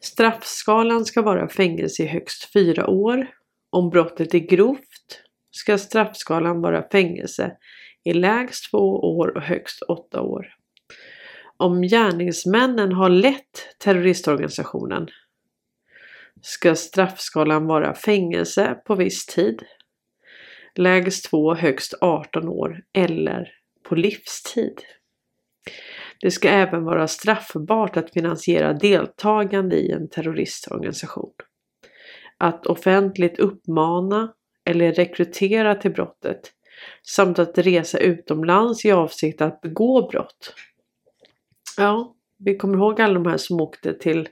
Straffskalan 0.00 1.04
ska 1.04 1.22
vara 1.22 1.48
fängelse 1.48 2.02
i 2.02 2.06
högst 2.06 2.52
fyra 2.52 2.86
år. 2.86 3.26
Om 3.70 3.90
brottet 3.90 4.34
är 4.34 4.38
grovt 4.38 5.22
ska 5.50 5.78
straffskalan 5.78 6.60
vara 6.60 6.88
fängelse 6.88 7.56
i 8.04 8.12
lägst 8.12 8.70
två 8.70 9.18
år 9.18 9.36
och 9.36 9.42
högst 9.42 9.82
åtta 9.82 10.20
år. 10.20 10.54
Om 11.56 11.82
gärningsmännen 11.82 12.92
har 12.92 13.08
lett 13.08 13.78
terroristorganisationen 13.78 15.08
ska 16.42 16.74
straffskalan 16.74 17.66
vara 17.66 17.94
fängelse 17.94 18.74
på 18.86 18.94
viss 18.94 19.26
tid, 19.26 19.62
lägst 20.74 21.24
två 21.30 21.54
högst 21.54 21.94
18 22.00 22.48
år 22.48 22.82
eller 22.92 23.52
på 23.88 23.94
livstid. 23.94 24.80
Det 26.20 26.30
ska 26.30 26.48
även 26.48 26.84
vara 26.84 27.08
straffbart 27.08 27.96
att 27.96 28.12
finansiera 28.12 28.72
deltagande 28.72 29.76
i 29.76 29.90
en 29.90 30.08
terroristorganisation. 30.08 31.32
Att 32.38 32.66
offentligt 32.66 33.38
uppmana 33.38 34.34
eller 34.64 34.92
rekrytera 34.92 35.74
till 35.74 35.92
brottet 35.92 36.52
samt 37.02 37.38
att 37.38 37.58
resa 37.58 37.98
utomlands 37.98 38.84
i 38.84 38.92
avsikt 38.92 39.40
att 39.40 39.60
begå 39.60 40.08
brott. 40.08 40.54
Ja, 41.76 42.14
vi 42.38 42.56
kommer 42.56 42.78
ihåg 42.78 43.00
alla 43.00 43.14
de 43.14 43.26
här 43.26 43.36
som 43.36 43.60
åkte 43.60 43.94
till 43.94 44.28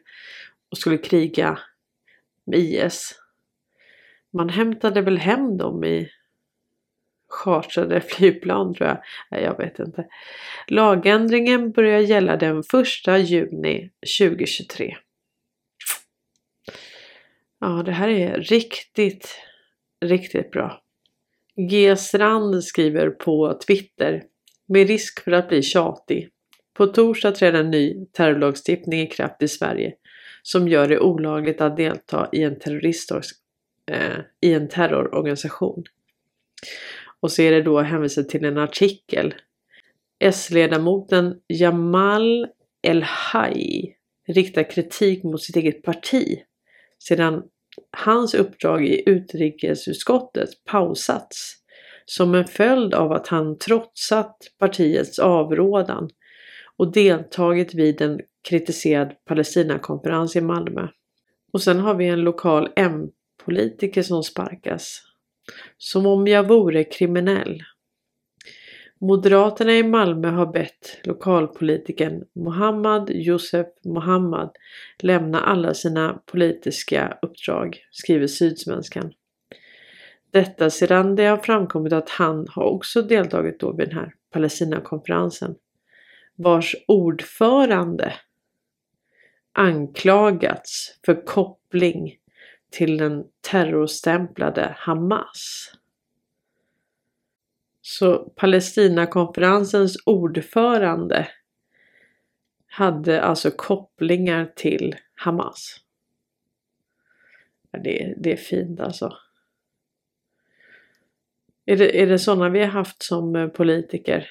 och 0.71 0.78
skulle 0.78 0.99
kriga 0.99 1.59
med 2.47 2.59
IS. 2.59 3.14
Man 4.33 4.49
hämtade 4.49 5.00
väl 5.00 5.19
hem 5.19 5.57
dem 5.57 5.85
i 5.85 6.11
chartrade 7.28 8.00
flygplan 8.09 8.75
tror 8.75 8.88
jag. 8.88 9.02
Nej, 9.31 9.43
jag 9.43 9.59
vet 9.59 9.78
inte. 9.78 10.07
Lagändringen 10.67 11.73
börjar 11.73 12.00
gälla 12.00 12.37
den 12.37 12.59
1 12.59 13.28
juni 13.28 13.90
2023. 14.19 14.97
Ja, 17.61 17.69
det 17.69 17.93
här 17.93 18.09
är 18.09 18.40
riktigt, 18.40 19.38
riktigt 20.05 20.50
bra. 20.50 20.83
G. 21.61 21.97
Strand 21.97 22.65
skriver 22.65 23.11
på 23.11 23.59
Twitter 23.67 24.23
med 24.69 24.88
risk 24.88 25.25
för 25.25 25.33
att 25.33 25.49
bli 25.49 25.62
tjatig. 25.62 26.29
På 26.75 26.87
torsdag 26.87 27.33
träder 27.33 27.61
en 27.61 27.71
ny 27.71 28.07
terrorlagstiftning 28.12 29.00
i 29.00 29.07
kraft 29.07 29.43
i 29.43 29.49
Sverige 29.49 29.95
som 30.43 30.69
gör 30.69 30.88
det 30.88 31.00
olagligt 31.00 31.61
att 31.61 31.77
delta 31.77 32.29
i 32.33 32.43
en, 32.43 32.59
terrorist, 32.59 33.11
eh, 33.91 34.19
i 34.41 34.55
en 34.55 34.69
terrororganisation. 34.69 35.85
Och 37.21 37.33
så 37.33 37.43
är 37.43 37.50
det 37.50 37.62
då 37.62 37.81
hänvisat 37.81 38.29
till 38.29 38.45
en 38.45 38.59
artikel. 38.59 39.35
S-ledamoten 40.19 41.41
Jamal 41.49 42.47
El-Haj 42.83 43.97
riktar 44.29 44.71
kritik 44.71 45.25
mot 45.25 45.43
sitt 45.43 45.56
eget 45.56 45.82
parti 45.82 46.43
sedan 46.99 47.43
hans 47.91 48.35
uppdrag 48.35 48.87
i 48.87 49.02
utrikesutskottet 49.06 50.49
pausats 50.65 51.57
som 52.10 52.34
en 52.34 52.44
följd 52.44 52.94
av 52.94 53.12
att 53.12 53.26
han 53.26 53.58
trotsat 53.58 54.36
partiets 54.58 55.18
avrådan 55.18 56.08
och 56.76 56.92
deltagit 56.92 57.75
vid 57.75 58.00
en 58.00 58.21
kritiserad 58.49 59.12
Palestinakonferens 59.25 60.36
i 60.36 60.40
Malmö. 60.40 60.88
Och 61.52 61.62
sen 61.62 61.80
har 61.80 61.94
vi 61.94 62.06
en 62.06 62.21
lokal 62.21 62.68
M-politiker 62.76 64.02
som 64.02 64.23
sparkas. 64.23 65.02
Som 65.78 66.06
om 66.06 66.26
jag 66.26 66.49
vore 66.49 66.84
kriminell. 66.84 67.62
Moderaterna 69.00 69.73
i 69.73 69.82
Malmö 69.82 70.28
har 70.28 70.52
bett 70.52 71.00
lokalpolitikern 71.04 72.25
Mohammad 72.34 73.10
Josef 73.10 73.66
Mohammad 73.84 74.50
lämna 74.99 75.40
alla 75.40 75.75
sina 75.75 76.23
politiska 76.26 77.18
uppdrag, 77.23 77.78
skriver 77.90 78.26
Sydsvenskan. 78.26 79.12
Detta 80.30 80.71
sedan 80.71 81.17
det 81.17 81.25
har 81.26 81.36
framkommit 81.36 81.93
att 81.93 82.08
han 82.08 82.47
har 82.50 82.64
också 82.64 83.02
deltagit 83.02 83.60
då 83.60 83.73
vid 83.73 83.88
den 83.88 83.99
här 83.99 84.14
Palestinakonferensen 84.30 85.54
vars 86.34 86.76
ordförande 86.88 88.14
anklagats 89.52 90.99
för 91.06 91.26
koppling 91.26 92.17
till 92.71 92.97
den 92.97 93.25
terrorstämplade 93.41 94.75
Hamas. 94.78 95.73
Så 97.80 98.19
Palestinakonferensens 98.36 99.97
ordförande 100.06 101.28
hade 102.67 103.23
alltså 103.23 103.50
kopplingar 103.50 104.52
till 104.56 104.97
Hamas. 105.14 105.76
Det, 107.71 108.14
det 108.19 108.32
är 108.32 108.36
fint 108.36 108.80
alltså. 108.80 109.17
Är 111.71 111.76
det, 111.76 112.02
är 112.02 112.07
det 112.07 112.19
sådana 112.19 112.49
vi 112.49 112.61
har 112.61 112.67
haft 112.67 113.02
som 113.02 113.37
eh, 113.37 113.49
politiker? 113.49 114.28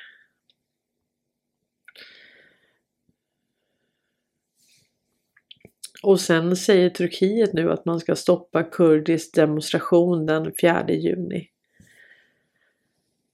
Och 6.03 6.19
sen 6.19 6.55
säger 6.55 6.89
Turkiet 6.89 7.53
nu 7.53 7.71
att 7.71 7.85
man 7.85 7.99
ska 7.99 8.15
stoppa 8.15 8.63
kurdisk 8.63 9.35
demonstration 9.35 10.25
den 10.25 10.53
4 10.61 10.85
juni. 10.89 11.49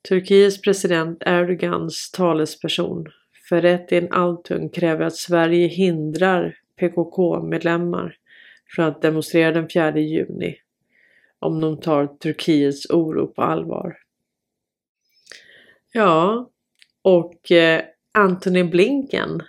Turkiets 0.10 0.62
president 0.62 1.24
Erdogans 1.26 2.12
talesperson 2.12 3.06
Ferretin 3.50 4.12
Altun 4.12 4.70
kräver 4.70 5.06
att 5.06 5.16
Sverige 5.16 5.68
hindrar 5.68 6.58
PKK-medlemmar 6.80 8.18
från 8.76 8.86
att 8.86 9.02
demonstrera 9.02 9.52
den 9.52 9.70
4 9.70 9.98
juni 10.00 10.63
om 11.44 11.62
de 11.62 11.82
tar 11.82 12.08
Turkiets 12.08 12.90
oro 12.90 13.28
på 13.28 13.42
allvar. 13.42 13.98
Ja, 15.92 16.50
och 17.02 17.52
eh, 17.52 17.82
Antony 18.14 18.64
Blinken 18.64 19.42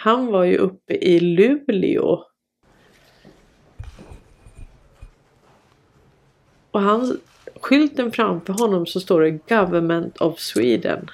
han 0.00 0.26
var 0.26 0.44
ju 0.44 0.56
uppe 0.56 0.94
i 0.94 1.20
Luleå. 1.20 2.24
Och 6.70 6.80
han, 6.80 7.20
skylten 7.60 8.12
framför 8.12 8.52
honom 8.52 8.86
så 8.86 9.00
står 9.00 9.20
det 9.20 9.30
Government 9.30 10.16
of 10.16 10.38
Sweden. 10.38 11.10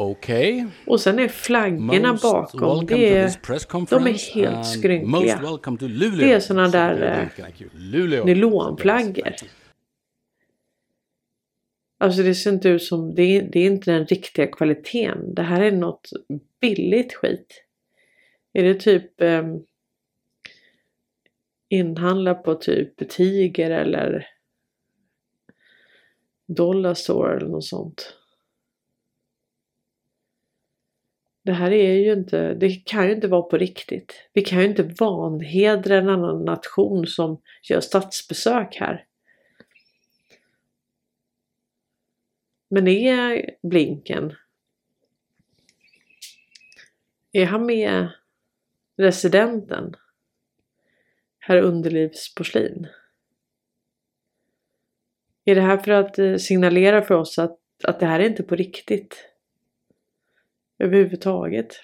Okej. 0.00 0.54
Okay. 0.54 0.70
Och 0.86 1.00
sen 1.00 1.18
är 1.18 1.28
flaggorna 1.28 2.12
Most 2.12 2.22
bakom. 2.22 2.86
Det 2.86 3.16
är, 3.16 3.30
de 3.90 4.06
är 4.06 4.34
helt 4.34 4.66
skrynkliga. 4.66 5.58
Det 6.18 6.32
är 6.32 6.40
sådana 6.40 6.68
där 6.68 7.30
eh, 7.38 8.24
nylonflaggor. 8.24 9.34
Alltså 11.98 12.22
det 12.22 12.34
ser 12.34 12.52
inte 12.52 12.68
ut 12.68 12.82
som, 12.82 13.14
det 13.14 13.22
är, 13.22 13.42
det 13.42 13.60
är 13.60 13.66
inte 13.66 13.90
den 13.90 14.06
riktiga 14.06 14.46
kvaliteten. 14.46 15.34
Det 15.34 15.42
här 15.42 15.60
är 15.60 15.72
något 15.72 16.08
billigt 16.60 17.14
skit. 17.14 17.64
Är 18.52 18.62
det 18.62 18.74
typ 18.74 19.20
eh, 19.20 19.44
inhandla 21.68 22.34
på 22.34 22.54
typ 22.54 23.08
Tiger 23.10 23.70
eller 23.70 24.26
Dollarstore 26.46 27.36
eller 27.36 27.48
något 27.48 27.64
sånt? 27.64 28.16
Det 31.50 31.54
här 31.54 31.70
är 31.70 31.94
ju 31.94 32.12
inte, 32.12 32.54
det 32.54 32.70
kan 32.70 33.06
ju 33.06 33.14
inte 33.14 33.28
vara 33.28 33.42
på 33.42 33.58
riktigt. 33.58 34.28
Vi 34.32 34.42
kan 34.42 34.58
ju 34.58 34.64
inte 34.64 34.82
vanhedra 34.82 35.96
en 35.96 36.08
annan 36.08 36.44
nation 36.44 37.06
som 37.06 37.40
gör 37.62 37.80
statsbesök 37.80 38.76
här. 38.76 39.06
Men 42.68 42.88
är 42.88 43.50
Blinken 43.62 44.34
är 47.32 47.46
han 47.46 47.66
med 47.66 48.08
residenten, 48.96 49.96
herr 51.38 51.62
Underlivsporslin. 51.62 52.88
Är 55.44 55.54
det 55.54 55.60
här 55.60 55.78
för 55.78 55.90
att 55.90 56.18
eh, 56.18 56.36
signalera 56.36 57.02
för 57.02 57.14
oss 57.14 57.38
att, 57.38 57.58
att 57.84 58.00
det 58.00 58.06
här 58.06 58.20
är 58.20 58.24
inte 58.24 58.42
på 58.42 58.56
riktigt? 58.56 59.29
Överhuvudtaget. 60.80 61.76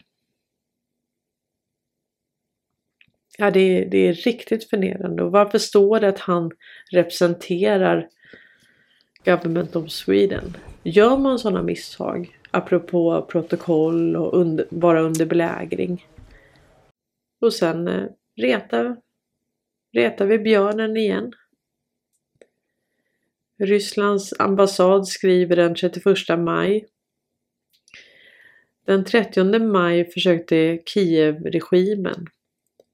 Ja, 3.39 3.51
det 3.51 3.61
är, 3.61 3.91
det 3.91 3.99
är 3.99 4.13
riktigt 4.13 4.71
förnedrande. 4.71 5.23
Och 5.23 5.33
varför 5.33 5.59
står 5.59 6.01
det 6.01 6.09
att 6.09 6.19
han 6.19 6.51
representerar 6.93 8.09
Government 9.25 9.77
of 9.77 9.91
Sweden? 9.91 10.57
Gör 10.83 11.19
man 11.19 11.39
sådana 11.39 11.63
misstag, 11.63 12.39
apropå 12.51 13.27
protokoll 13.29 14.17
och 14.17 14.41
under, 14.41 14.67
vara 14.71 15.01
under 15.01 15.27
belägring. 15.27 16.07
Och 17.41 17.53
sen 17.53 17.89
eh, 17.89 18.05
retar, 18.37 18.97
retar 19.93 20.27
vi 20.27 20.39
björnen 20.39 20.97
igen. 20.97 21.33
Rysslands 23.59 24.35
ambassad 24.39 25.09
skriver 25.09 25.57
den 25.57 25.75
31 25.75 26.39
maj. 26.39 26.87
Den 28.87 29.05
30 29.05 29.59
maj 29.59 30.11
försökte 30.11 30.79
Kiev-regimen 30.87 32.27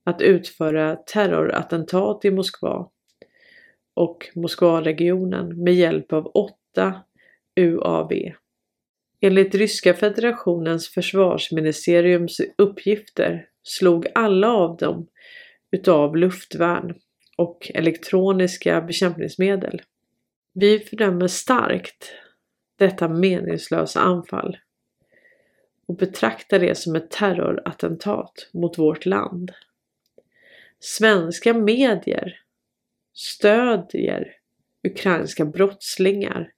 att 0.05 0.21
utföra 0.21 0.97
terrorattentat 0.97 2.25
i 2.25 2.31
Moskva 2.31 2.89
och 3.95 4.29
Moskvaregionen 4.35 5.63
med 5.63 5.75
hjälp 5.75 6.13
av 6.13 6.27
åtta 6.27 6.95
UAV. 7.57 8.13
Enligt 9.21 9.55
Ryska 9.55 9.95
federationens 9.95 10.89
försvarsministeriums 10.89 12.41
uppgifter 12.59 13.47
slog 13.63 14.07
alla 14.15 14.53
av 14.53 14.77
dem 14.77 15.07
utav 15.71 16.17
luftvärn 16.17 16.95
och 17.37 17.71
elektroniska 17.75 18.81
bekämpningsmedel. 18.81 19.83
Vi 20.55 20.79
fördömer 20.79 21.29
starkt 21.29 22.13
detta 22.79 23.09
meningslösa 23.09 24.01
anfall 24.01 24.57
och 25.87 25.97
betraktar 25.97 26.59
det 26.59 26.75
som 26.75 26.97
ett 26.97 27.11
terrorattentat 27.11 28.51
mot 28.53 28.79
vårt 28.79 29.07
land. 29.07 29.53
Svenska 30.79 31.55
medier 31.55 32.41
stödjer 33.15 34.37
ukrainska 34.89 35.45
brottslingar 35.45 36.53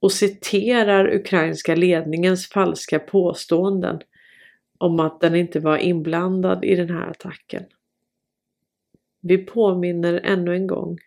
och 0.00 0.12
citerar 0.12 1.14
ukrainska 1.14 1.74
ledningens 1.74 2.48
falska 2.48 2.98
påståenden 2.98 4.00
om 4.78 5.00
att 5.00 5.20
den 5.20 5.34
inte 5.34 5.60
var 5.60 5.78
inblandad 5.78 6.64
i 6.64 6.74
den 6.76 6.90
här 6.90 7.10
attacken. 7.10 7.64
Vi 9.20 9.38
påminner 9.38 10.20
ännu 10.24 10.54
en 10.54 10.66
gång. 10.66 10.98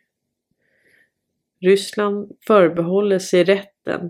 Ryssland 1.60 2.32
förbehåller 2.48 3.20
sig 3.20 3.44
rätten 3.44 4.10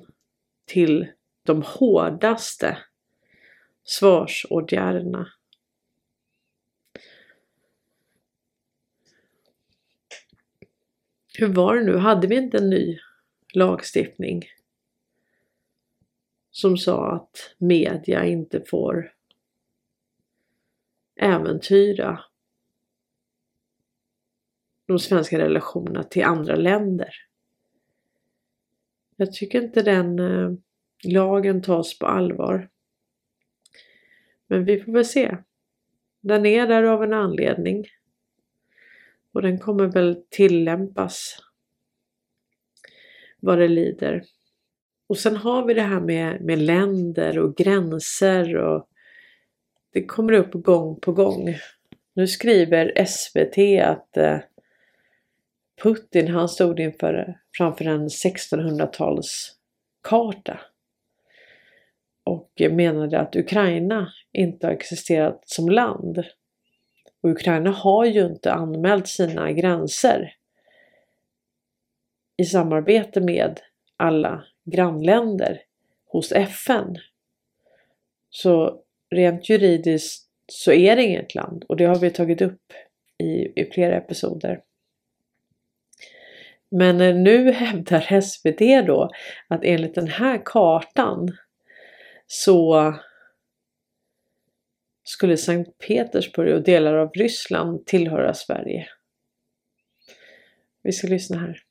till 0.66 1.08
de 1.44 1.64
hårdaste 1.66 2.78
svarsåtgärderna. 3.84 5.28
Hur 11.38 11.48
var 11.48 11.76
det 11.76 11.84
nu? 11.84 11.98
Hade 11.98 12.28
vi 12.28 12.36
inte 12.36 12.58
en 12.58 12.70
ny 12.70 13.00
lagstiftning 13.54 14.44
som 16.52 16.78
sa 16.78 17.12
att 17.16 17.56
media 17.58 18.26
inte 18.26 18.62
får 18.62 19.14
äventyra 21.16 22.20
de 24.86 25.00
svenska 25.00 25.38
relationerna 25.38 26.04
till 26.04 26.24
andra 26.24 26.56
länder. 26.56 27.10
Jag 29.16 29.34
tycker 29.34 29.62
inte 29.62 29.82
den 29.82 30.20
eh, 30.20 30.52
lagen 31.04 31.62
tas 31.62 32.00
på 32.00 32.06
allvar. 32.06 32.70
Men 34.54 34.66
vi 34.66 34.80
får 34.80 34.92
väl 34.92 35.06
se. 35.06 35.38
Den 36.22 36.46
är 36.46 36.68
där 36.68 36.84
av 36.84 37.04
en 37.04 37.14
anledning. 37.14 37.86
Och 39.32 39.42
den 39.42 39.60
kommer 39.60 39.86
väl 39.86 40.24
tillämpas 40.30 41.38
vad 43.40 43.58
det 43.58 43.68
lider. 43.68 44.24
Och 45.08 45.18
sen 45.18 45.36
har 45.36 45.66
vi 45.66 45.74
det 45.74 45.82
här 45.82 46.00
med, 46.00 46.42
med 46.42 46.60
länder 46.60 47.40
och 47.40 47.56
gränser 47.56 48.56
och 48.56 48.90
det 49.94 50.06
kommer 50.06 50.34
upp 50.34 50.54
gång 50.54 51.00
på 51.00 51.12
gång. 51.12 51.56
Nu 52.14 52.28
skriver 52.28 53.06
SVT 53.06 53.58
att 53.84 54.18
eh, 54.18 54.40
Putin 55.84 56.28
han 56.28 56.50
stod 56.50 56.80
inför, 56.80 57.40
framför 57.58 57.86
en 57.86 58.08
1600-talskarta 58.08 60.58
och 62.34 62.72
menade 62.72 63.20
att 63.20 63.36
Ukraina 63.36 64.12
inte 64.32 64.68
har 64.68 64.74
existerat 64.74 65.42
som 65.46 65.70
land. 65.70 66.24
Och 67.24 67.30
Ukraina 67.30 67.72
har 67.72 68.06
ju 68.06 68.26
inte 68.26 68.54
anmält 68.54 69.08
sina 69.08 69.52
gränser 69.52 70.36
i 72.38 72.46
samarbete 72.46 73.22
med 73.22 73.60
alla 73.98 74.44
grannländer 74.66 75.62
hos 76.06 76.32
FN. 76.32 76.96
Så 78.30 78.82
rent 79.10 79.50
juridiskt 79.50 80.30
så 80.52 80.72
är 80.72 80.96
det 80.96 81.04
inget 81.04 81.36
land 81.36 81.64
och 81.68 81.78
det 81.78 81.86
har 81.86 82.00
vi 82.00 82.10
tagit 82.10 82.42
upp 82.42 82.62
i, 83.24 83.62
i 83.62 83.70
flera 83.74 83.96
episoder. 83.98 84.62
Men 86.72 87.02
eh, 87.02 87.16
nu 87.16 87.52
hävdar 87.52 88.22
SVT 88.22 88.88
då 88.88 89.10
att 89.48 89.64
enligt 89.64 89.96
den 89.96 90.08
här 90.08 90.42
kartan 90.46 91.38
så 92.27 92.95
skulle 95.05 95.37
Sankt 95.37 95.79
Petersburg 95.79 96.55
och 96.55 96.63
delar 96.63 96.95
av 96.95 97.11
Ryssland 97.15 97.87
tillhöra 97.87 98.35
Sverige. 98.35 98.87
Vi 100.83 100.93
ska 100.93 101.07
lyssna 101.09 101.39
här. 101.39 101.63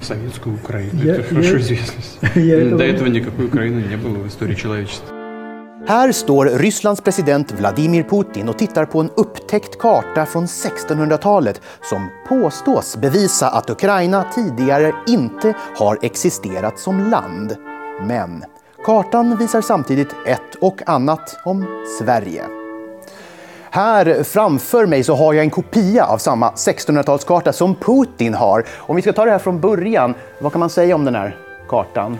Советскую 0.00 0.56
Украину. 0.56 1.04
Я, 1.04 1.14
Это 1.14 1.22
хорошо 1.22 1.58
известно. 1.58 2.28
До 2.76 2.84
этого 2.84 3.08
никакой 3.08 3.46
Украины 3.46 3.80
не 3.88 3.96
было 3.96 4.18
в 4.18 4.28
истории 4.28 4.54
человечества. 4.54 5.18
Här 5.86 6.12
står 6.12 6.46
Rysslands 6.46 7.00
president 7.00 7.52
Vladimir 7.52 8.02
Putin 8.02 8.48
och 8.48 8.58
tittar 8.58 8.86
på 8.86 9.00
en 9.00 9.10
upptäckt 9.16 9.78
karta 9.78 10.26
från 10.26 10.46
1600-talet 10.46 11.62
som 11.82 12.10
påstås 12.28 12.96
bevisa 12.96 13.48
att 13.48 13.70
Ukraina 13.70 14.24
tidigare 14.34 14.92
inte 15.08 15.54
har 15.76 15.98
existerat 16.02 16.78
som 16.78 17.10
land. 17.10 17.56
Men 18.08 18.44
kartan 18.83 19.37
visar 19.37 19.61
samtidigt 19.61 20.15
ett 20.25 20.55
och 20.61 20.81
annat 20.85 21.39
om 21.43 21.85
Sverige. 21.99 22.43
Här 23.71 24.23
framför 24.23 24.85
mig 24.85 25.03
så 25.03 25.15
har 25.15 25.33
jag 25.33 25.43
en 25.43 25.49
kopia 25.49 26.05
av 26.05 26.17
samma 26.17 26.51
1600-talskarta 26.51 27.51
som 27.51 27.75
Putin 27.75 28.33
har. 28.33 28.63
Om 28.77 28.95
vi 28.95 29.01
ska 29.01 29.13
ta 29.13 29.25
det 29.25 29.31
här 29.31 29.39
från 29.39 29.59
början, 29.59 30.13
vad 30.39 30.51
kan 30.51 30.59
man 30.59 30.69
säga 30.69 30.95
om 30.95 31.05
den 31.05 31.15
här 31.15 31.37
kartan? 31.69 32.17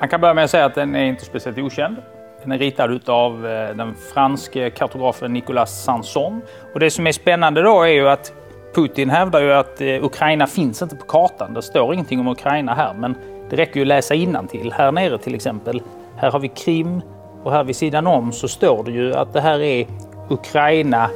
Man 0.00 0.08
kan 0.08 0.20
börja 0.20 0.34
med 0.34 0.44
att 0.44 0.50
säga 0.50 0.64
att 0.64 0.74
den 0.74 0.96
är 0.96 1.04
inte 1.04 1.24
speciellt 1.24 1.58
okänd. 1.58 1.96
Den 2.42 2.52
är 2.52 2.58
ritad 2.58 3.08
av 3.08 3.46
eh, 3.46 3.76
den 3.76 3.94
franske 4.14 4.70
kartografen 4.70 5.32
Nicolas 5.32 5.84
Sanson. 5.84 6.40
Och 6.74 6.80
det 6.80 6.90
som 6.90 7.06
är 7.06 7.12
spännande 7.12 7.62
då 7.62 7.82
är 7.82 7.88
ju 7.88 8.08
att 8.08 8.32
Putin 8.74 9.10
hävdar 9.10 9.40
ju 9.40 9.52
att 9.52 9.80
eh, 9.80 10.04
Ukraina 10.04 10.46
finns 10.46 10.82
inte 10.82 10.96
på 10.96 11.06
kartan. 11.06 11.54
Det 11.54 11.62
står 11.62 11.94
ingenting 11.94 12.20
om 12.20 12.28
Ukraina 12.28 12.74
här, 12.74 12.94
men 12.94 13.14
det 13.56 13.62
räcker 13.62 13.76
ju 13.76 13.82
att 13.82 13.88
läsa 13.88 14.14
till. 14.48 14.72
Här 14.72 14.92
nere 14.92 15.18
till 15.18 15.34
exempel, 15.34 15.82
här 16.16 16.30
har 16.30 16.40
vi 16.40 16.48
Krim 16.48 17.00
och 17.42 17.52
här 17.52 17.64
vid 17.64 17.76
sidan 17.76 18.06
om 18.06 18.32
så 18.32 18.48
står 18.48 18.84
det 18.84 18.90
ju 18.90 19.14
att 19.14 19.32
det 19.32 19.40
här 19.40 19.60
är 19.60 19.86
Ukraina, 20.28 21.10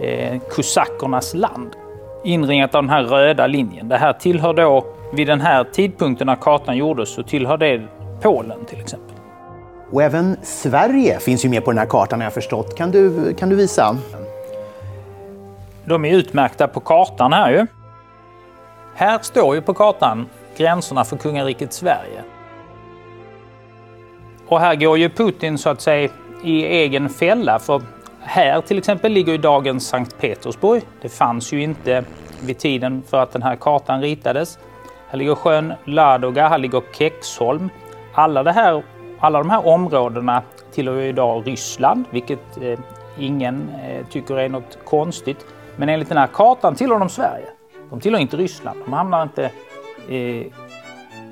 eh, 0.00 0.38
kosackernas 0.50 1.34
land. 1.34 1.76
Inringat 2.24 2.74
av 2.74 2.82
den 2.82 2.90
här 2.90 3.02
röda 3.02 3.46
linjen. 3.46 3.88
Det 3.88 3.96
här 3.96 4.12
tillhör 4.12 4.54
då, 4.54 4.84
vid 5.12 5.26
den 5.26 5.40
här 5.40 5.64
tidpunkten 5.64 6.26
när 6.26 6.36
kartan 6.36 6.76
gjordes, 6.76 7.08
så 7.14 7.22
tillhör 7.22 7.56
det 7.56 7.82
Polen 8.22 8.64
till 8.64 8.80
exempel. 8.80 9.16
Och 9.90 10.02
även 10.02 10.36
Sverige 10.42 11.18
finns 11.18 11.44
ju 11.44 11.48
med 11.48 11.64
på 11.64 11.70
den 11.70 11.78
här 11.78 11.86
kartan 11.86 12.20
har 12.20 12.24
jag 12.24 12.34
förstått. 12.34 12.76
Kan 12.76 12.90
du, 12.90 13.34
kan 13.34 13.48
du 13.48 13.56
visa? 13.56 13.96
De 15.84 16.04
är 16.04 16.14
utmärkta 16.14 16.68
på 16.68 16.80
kartan 16.80 17.32
här 17.32 17.50
ju. 17.50 17.66
Här 18.94 19.18
står 19.22 19.54
ju 19.54 19.62
på 19.62 19.74
kartan 19.74 20.26
gränserna 20.56 21.04
för 21.04 21.16
kungariket 21.16 21.72
Sverige. 21.72 22.22
Och 24.48 24.60
här 24.60 24.74
går 24.74 24.98
ju 24.98 25.08
Putin 25.08 25.58
så 25.58 25.70
att 25.70 25.80
säga 25.80 26.10
i 26.44 26.64
egen 26.66 27.08
fälla 27.08 27.58
för 27.58 27.82
här 28.20 28.60
till 28.60 28.78
exempel 28.78 29.12
ligger 29.12 29.32
ju 29.32 29.38
dagens 29.38 29.88
Sankt 29.88 30.18
Petersburg. 30.18 30.82
Det 31.02 31.08
fanns 31.08 31.52
ju 31.52 31.62
inte 31.62 32.04
vid 32.42 32.58
tiden 32.58 33.02
för 33.08 33.22
att 33.22 33.32
den 33.32 33.42
här 33.42 33.56
kartan 33.56 34.00
ritades. 34.02 34.58
Här 35.08 35.18
ligger 35.18 35.34
sjön 35.34 35.72
Ladoga, 35.84 36.48
här 36.48 36.58
ligger 36.58 36.82
Kexholm. 36.98 37.70
Alla 38.14 38.42
det 38.42 38.52
här 38.52 38.82
alla 39.20 39.38
de 39.38 39.50
här 39.50 39.66
områdena 39.66 40.42
tillhör 40.72 41.00
ju 41.00 41.08
idag 41.08 41.46
Ryssland, 41.46 42.04
vilket 42.10 42.62
eh, 42.62 42.78
ingen 43.18 43.68
eh, 43.84 44.06
tycker 44.06 44.38
är 44.38 44.48
något 44.48 44.78
konstigt. 44.84 45.46
Men 45.76 45.88
enligt 45.88 46.08
den 46.08 46.18
här 46.18 46.26
kartan 46.26 46.74
tillhör 46.74 46.98
de 46.98 47.08
Sverige. 47.08 47.46
De 47.90 48.00
tillhör 48.00 48.20
inte 48.20 48.36
Ryssland. 48.36 48.80
De 48.84 48.92
hamnar 48.92 49.22
inte 49.22 49.50
eh, 50.08 50.46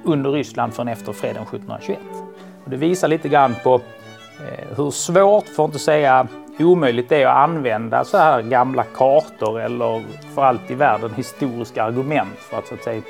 under 0.04 0.30
Ryssland 0.30 0.74
förrän 0.74 0.88
efter 0.88 1.12
freden 1.12 1.42
1721. 1.42 1.98
Och 2.64 2.70
det 2.70 2.76
visar 2.76 3.08
lite 3.08 3.28
grann 3.28 3.54
på 3.64 3.74
eh, 3.74 4.76
hur 4.76 4.90
svårt, 4.90 5.48
för 5.48 5.64
att 5.64 5.68
inte 5.68 5.78
säga 5.78 6.28
omöjligt 6.58 7.08
det 7.08 7.22
är 7.22 7.26
att 7.26 7.36
använda 7.36 8.04
så 8.04 8.18
här 8.18 8.42
gamla 8.42 8.84
kartor 8.84 9.60
eller 9.60 10.02
för 10.34 10.42
allt 10.42 10.70
i 10.70 10.74
världen 10.74 11.14
historiska 11.14 11.84
argument 11.84 12.38
för 12.38 12.58
att 12.58 12.66
så 12.66 12.74
att 12.74 12.82
säga 12.82 13.02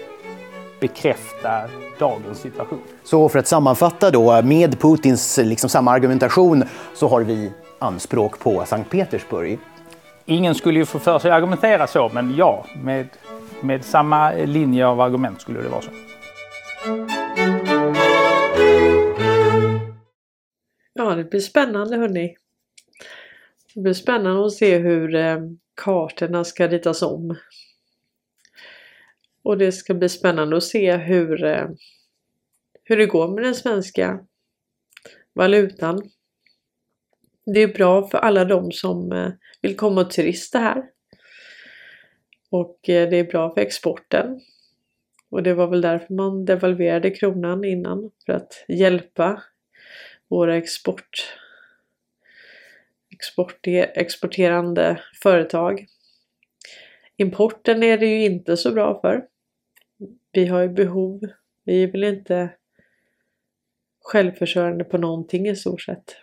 bekräfta 0.81 1.63
dagens 1.99 2.39
situation. 2.39 2.79
Så 3.05 3.29
för 3.29 3.39
att 3.39 3.47
sammanfatta 3.47 4.11
då, 4.11 4.43
med 4.43 4.81
Putins 4.81 5.39
liksom 5.43 5.71
samma 5.71 5.91
argumentation 5.93 6.65
så 6.95 7.09
har 7.09 7.21
vi 7.21 7.53
anspråk 7.79 8.39
på 8.39 8.65
Sankt 8.65 8.91
Petersburg. 8.91 9.59
Ingen 10.25 10.55
skulle 10.55 10.79
ju 10.79 10.85
få 10.85 10.99
för 10.99 11.19
sig 11.19 11.31
att 11.31 11.37
argumentera 11.37 11.87
så, 11.87 12.11
men 12.15 12.35
ja, 12.37 12.65
med, 12.83 13.09
med 13.63 13.85
samma 13.85 14.33
linje 14.33 14.87
av 14.87 15.01
argument 15.01 15.41
skulle 15.41 15.63
det 15.63 15.69
vara 15.69 15.83
så. 15.83 15.91
Ja, 20.95 21.15
det 21.15 21.25
blir 21.25 21.41
spännande 21.41 21.97
hörni. 21.97 22.37
Det 23.75 23.81
blir 23.81 23.93
spännande 23.93 24.47
att 24.47 24.53
se 24.53 24.79
hur 24.79 25.15
eh, 25.15 25.39
kartorna 25.75 26.45
ska 26.45 26.69
ritas 26.69 27.03
om. 27.03 27.37
Och 29.43 29.59
det 29.59 29.73
ska 29.73 29.95
bli 29.95 30.09
spännande 30.09 30.57
att 30.57 30.65
se 30.65 30.97
hur, 30.97 31.45
eh, 31.45 31.69
hur 32.85 32.97
det 32.97 33.07
går 33.07 33.29
med 33.35 33.45
den 33.45 33.55
svenska 33.55 34.21
valutan. 35.33 36.11
Det 37.55 37.61
är 37.61 37.75
bra 37.75 38.09
för 38.09 38.19
alla 38.19 38.45
de 38.45 38.73
som 38.73 39.13
eh, 39.13 39.31
vill 39.63 39.77
komma 39.77 40.01
och 40.01 40.11
turista 40.11 40.59
här. 40.59 40.83
Och 42.53 42.89
eh, 42.89 43.09
det 43.09 43.17
är 43.17 43.25
bra 43.25 43.55
för 43.55 43.61
exporten. 43.61 44.41
Och 45.31 45.43
det 45.43 45.55
var 45.55 45.67
väl 45.67 45.81
därför 45.81 46.15
man 46.15 46.45
devalverade 46.45 47.11
kronan 47.11 47.65
innan 47.65 48.11
för 48.27 48.33
att 48.33 48.65
hjälpa 48.69 49.43
våra 50.29 50.57
export, 50.57 51.37
export, 53.11 53.67
exporterande 53.67 55.03
företag. 55.23 55.87
Importen 57.17 57.83
är 57.83 57.99
det 57.99 58.07
ju 58.07 58.25
inte 58.25 58.57
så 58.57 58.73
bra 58.73 59.01
för. 59.01 59.27
Vi 60.33 60.47
har 60.47 60.61
ju 60.61 60.69
behov. 60.69 61.21
Vi 61.65 61.83
är 61.83 61.93
väl 61.93 62.05
inte 62.05 62.51
självförsörjande 64.01 64.85
på 64.85 64.99
någonting 64.99 65.49
i 65.49 65.57
stort 65.57 65.83
sett. 65.83 66.17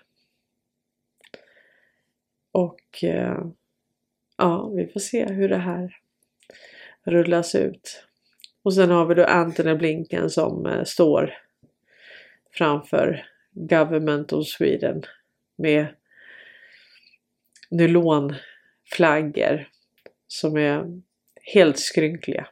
Och 2.52 3.04
eh, 3.04 3.44
ja, 4.38 4.70
vi 4.76 4.88
får 4.88 5.00
se 5.00 5.26
hur 5.26 5.50
det 5.50 5.58
här 5.58 6.00
rullas 7.06 7.56
ut. 7.56 8.04
Och 8.64 8.74
sen 8.74 8.90
har 8.90 9.06
vi 9.06 9.16
då 9.16 9.26
Anthony 9.26 9.76
Blinken 9.76 10.30
som 10.30 10.66
eh, 10.66 10.84
står 10.84 11.38
framför 12.52 13.26
Government 13.52 14.34
of 14.34 14.48
Sweden 14.48 15.04
med 15.56 15.88
nylonflaggor 17.70 19.70
som 20.28 20.58
är 20.58 21.02
helt 21.54 21.80
skrynkliga. 21.80 22.48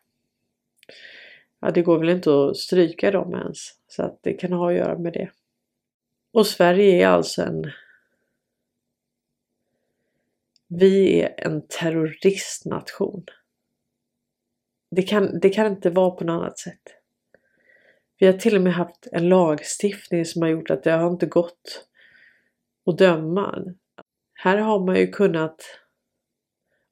Ja, 1.59 1.71
det 1.71 1.81
går 1.81 1.99
väl 1.99 2.09
inte 2.09 2.45
att 2.45 2.57
stryka 2.57 3.11
dem 3.11 3.33
ens 3.33 3.57
så 3.87 4.03
att 4.03 4.19
det 4.23 4.33
kan 4.33 4.53
ha 4.53 4.71
att 4.71 4.77
göra 4.77 4.97
med 4.97 5.13
det. 5.13 5.31
Och 6.33 6.47
Sverige 6.47 7.03
är 7.03 7.07
alltså 7.07 7.41
en 7.41 7.71
vi 10.67 11.21
är 11.21 11.33
en 11.37 11.67
terroristnation. 11.67 13.25
Det 14.91 15.01
kan, 15.01 15.39
det 15.39 15.49
kan 15.49 15.67
inte 15.67 15.89
vara 15.89 16.11
på 16.11 16.23
något 16.23 16.41
annat 16.41 16.59
sätt. 16.59 16.81
Vi 18.19 18.25
har 18.25 18.33
till 18.33 18.55
och 18.55 18.61
med 18.61 18.73
haft 18.73 19.07
en 19.11 19.29
lagstiftning 19.29 20.25
som 20.25 20.41
har 20.41 20.49
gjort 20.49 20.69
att 20.69 20.83
det 20.83 20.91
har 20.91 21.09
inte 21.09 21.25
gått 21.25 21.87
att 22.85 22.97
döma. 22.97 23.63
Här 24.33 24.57
har 24.57 24.85
man 24.85 24.95
ju 24.95 25.07
kunnat 25.07 25.61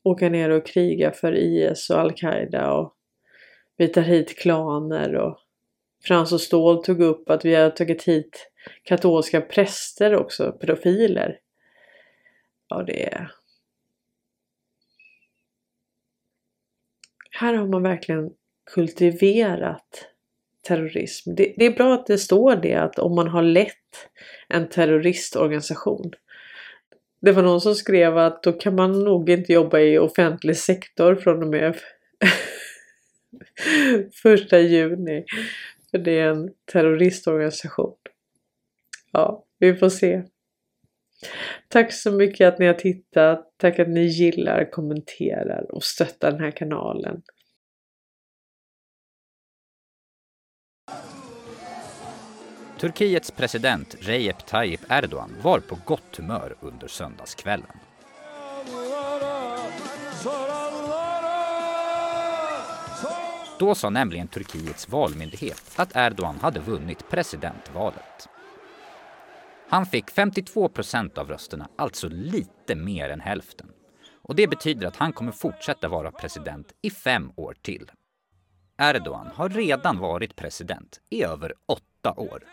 åka 0.04 0.30
ner 0.30 0.50
och 0.50 0.68
kriga 0.68 1.12
för 1.12 1.36
IS 1.36 1.90
och 1.90 2.00
Al-Qaida 2.00 2.72
och 2.72 2.96
vi 3.78 3.88
tar 3.88 4.02
hit 4.02 4.38
klaner 4.38 5.16
och 5.16 5.40
Frans 6.04 6.32
och 6.32 6.42
Ståhl 6.42 6.84
tog 6.84 7.02
upp 7.02 7.30
att 7.30 7.46
vi 7.46 7.56
har 7.56 7.70
tagit 7.70 8.04
hit 8.04 8.52
katolska 8.84 9.42
präster 9.42 10.16
också, 10.16 10.52
pedofiler. 10.52 11.40
Ja, 12.68 12.84
det 12.84 13.14
är... 13.14 13.32
Här 17.38 17.54
har 17.54 17.68
man 17.68 17.84
verkligen 17.84 18.30
kultiverat 18.74 20.08
terrorism. 20.68 21.36
Det, 21.36 21.54
det, 21.58 21.66
är 21.66 21.72
bra 21.72 21.94
att 21.94 22.06
det 22.06 22.18
står 22.18 22.56
det 22.56 22.74
att 22.74 23.00
om 23.00 23.16
man 23.16 23.28
har 23.28 23.44
lett 23.44 24.10
en 24.50 24.70
terroristorganisation. 24.70 26.12
Det 27.22 27.32
var 27.32 27.44
någon 27.44 27.62
som 27.62 27.76
skrev 27.76 28.18
att 28.18 28.44
då 28.44 28.54
kan 28.54 28.76
man 28.76 29.04
nog 29.04 29.30
inte 29.30 29.54
jobba 29.54 29.80
i 29.80 29.98
offentlig 29.98 30.58
sektor 30.58 31.16
från 31.16 31.44
och 31.44 31.50
med 31.50 31.76
första 34.24 34.60
juni. 34.60 35.26
För 35.92 35.98
det 35.98 36.20
är 36.20 36.30
en 36.30 36.50
terroristorganisation. 36.72 37.96
Ja, 39.12 39.46
vi 39.60 39.76
får 39.76 39.90
se. 39.90 40.24
Tack 41.68 41.94
så 41.94 42.12
mycket 42.12 42.54
att 42.54 42.60
ni 42.60 42.66
har 42.66 42.74
tittat. 42.74 43.54
Tack 43.58 43.80
att 43.80 43.90
ni 43.90 44.06
gillar, 44.06 44.72
kommenterar 44.72 45.76
och 45.76 45.84
stöttar 45.84 46.32
den 46.32 46.40
här 46.40 46.52
kanalen. 46.52 47.22
Turkiets 52.80 53.32
president 53.32 53.96
Recep 54.00 54.46
Tayyip 54.46 54.82
Erdogan 54.90 55.36
var 55.42 55.60
på 55.60 55.78
gott 55.86 56.18
humör 56.18 56.56
under 56.62 56.88
söndagskvällen. 56.88 57.80
Då 63.60 63.76
sa 63.76 63.90
nämligen 63.90 64.28
Turkiets 64.28 64.90
valmyndighet 64.90 65.72
att 65.76 65.96
Erdogan 65.96 66.40
hade 66.40 66.60
vunnit 66.60 67.10
presidentvalet. 67.10 68.30
Han 69.70 69.86
fick 69.86 70.12
52 70.12 70.70
procent 70.70 71.18
av 71.18 71.28
rösterna, 71.30 71.68
alltså 71.76 72.08
lite 72.10 72.76
mer 72.76 73.10
än 73.10 73.20
hälften. 73.20 73.72
Och 74.22 74.36
det 74.36 74.48
betyder 74.48 74.88
att 74.88 74.96
han 74.96 75.14
kommer 75.14 75.32
fortsätta 75.32 75.88
vara 75.88 76.12
president 76.12 76.74
i 76.82 76.90
fem 76.90 77.32
år 77.36 77.56
till. 77.62 77.92
Erdogan 78.78 79.28
har 79.28 79.50
redan 79.50 80.00
varit 80.00 80.36
president 80.36 81.00
i 81.10 81.24
över 81.24 81.54
åtta 81.66 82.14
år. 82.18 82.44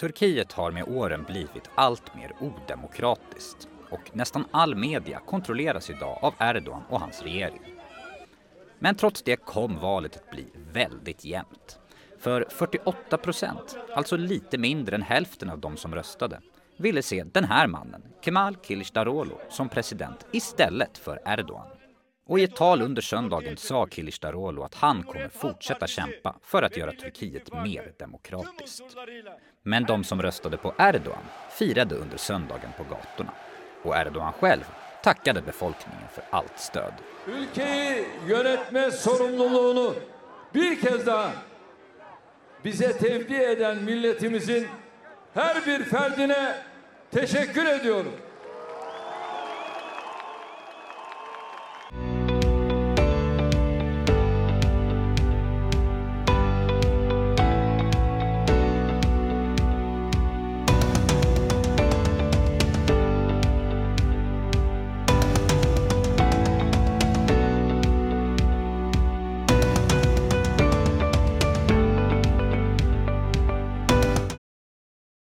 Turkiet 0.00 0.52
har 0.52 0.72
med 0.72 0.88
åren 0.88 1.24
blivit 1.28 1.70
allt 1.74 2.14
mer 2.14 2.32
odemokratiskt 2.40 3.68
och 3.90 4.16
nästan 4.16 4.44
all 4.50 4.74
media 4.74 5.20
kontrolleras 5.26 5.90
idag 5.90 6.18
av 6.22 6.34
Erdogan 6.40 6.82
och 6.88 7.00
hans 7.00 7.22
regering. 7.22 7.60
Men 8.78 8.94
trots 8.94 9.22
det 9.22 9.36
kom 9.36 9.78
valet 9.78 10.16
att 10.16 10.30
bli 10.30 10.46
väldigt 10.72 11.24
jämnt. 11.24 11.78
För 12.22 12.46
48 12.48 13.18
procent, 13.18 13.76
alltså 13.94 14.16
lite 14.16 14.58
mindre 14.58 14.96
än 14.96 15.02
hälften 15.02 15.50
av 15.50 15.58
de 15.58 15.76
som 15.76 15.94
röstade, 15.94 16.40
ville 16.76 17.02
se 17.02 17.24
den 17.24 17.44
här 17.44 17.66
mannen, 17.66 18.02
Kemal 18.24 18.56
Kılıçdaroğlu, 18.56 19.34
som 19.48 19.68
president 19.68 20.26
istället 20.32 20.98
för 20.98 21.20
Erdogan. 21.24 21.66
Och 22.26 22.38
i 22.38 22.44
ett 22.44 22.56
tal 22.56 22.82
under 22.82 23.02
söndagen 23.02 23.56
sa 23.56 23.86
Kılıçdaroğlu 23.86 24.64
att 24.64 24.74
han 24.74 25.02
kommer 25.02 25.28
fortsätta 25.28 25.86
kämpa 25.86 26.36
för 26.42 26.62
att 26.62 26.76
göra 26.76 26.92
Turkiet 26.92 27.52
mer 27.52 27.92
demokratiskt. 27.98 28.96
Men 29.62 29.84
de 29.84 30.04
som 30.04 30.22
röstade 30.22 30.56
på 30.56 30.74
Erdogan 30.78 31.24
firade 31.50 31.94
under 31.94 32.16
söndagen 32.16 32.70
på 32.76 32.84
gatorna. 32.84 33.32
Och 33.82 33.96
Erdogan 33.96 34.32
själv 34.32 34.64
tackade 35.02 35.42
befolkningen 35.42 36.08
för 36.12 36.24
allt 36.30 36.58
stöd. 36.58 36.92
Ülkeyi 37.26 38.06
yönetme 38.28 38.90
sorumluluğunu 38.90 39.94
bir 40.54 40.76
kez 40.76 41.06
daha 41.06 41.32
bize 42.64 42.92
tevdi 42.92 43.34
eden 43.34 43.76
milletimizin 43.76 44.66
her 45.34 45.66
bir 45.66 45.84
ferdine 45.84 46.54
teşekkür 47.10 47.66
ediyorum. 47.66 48.12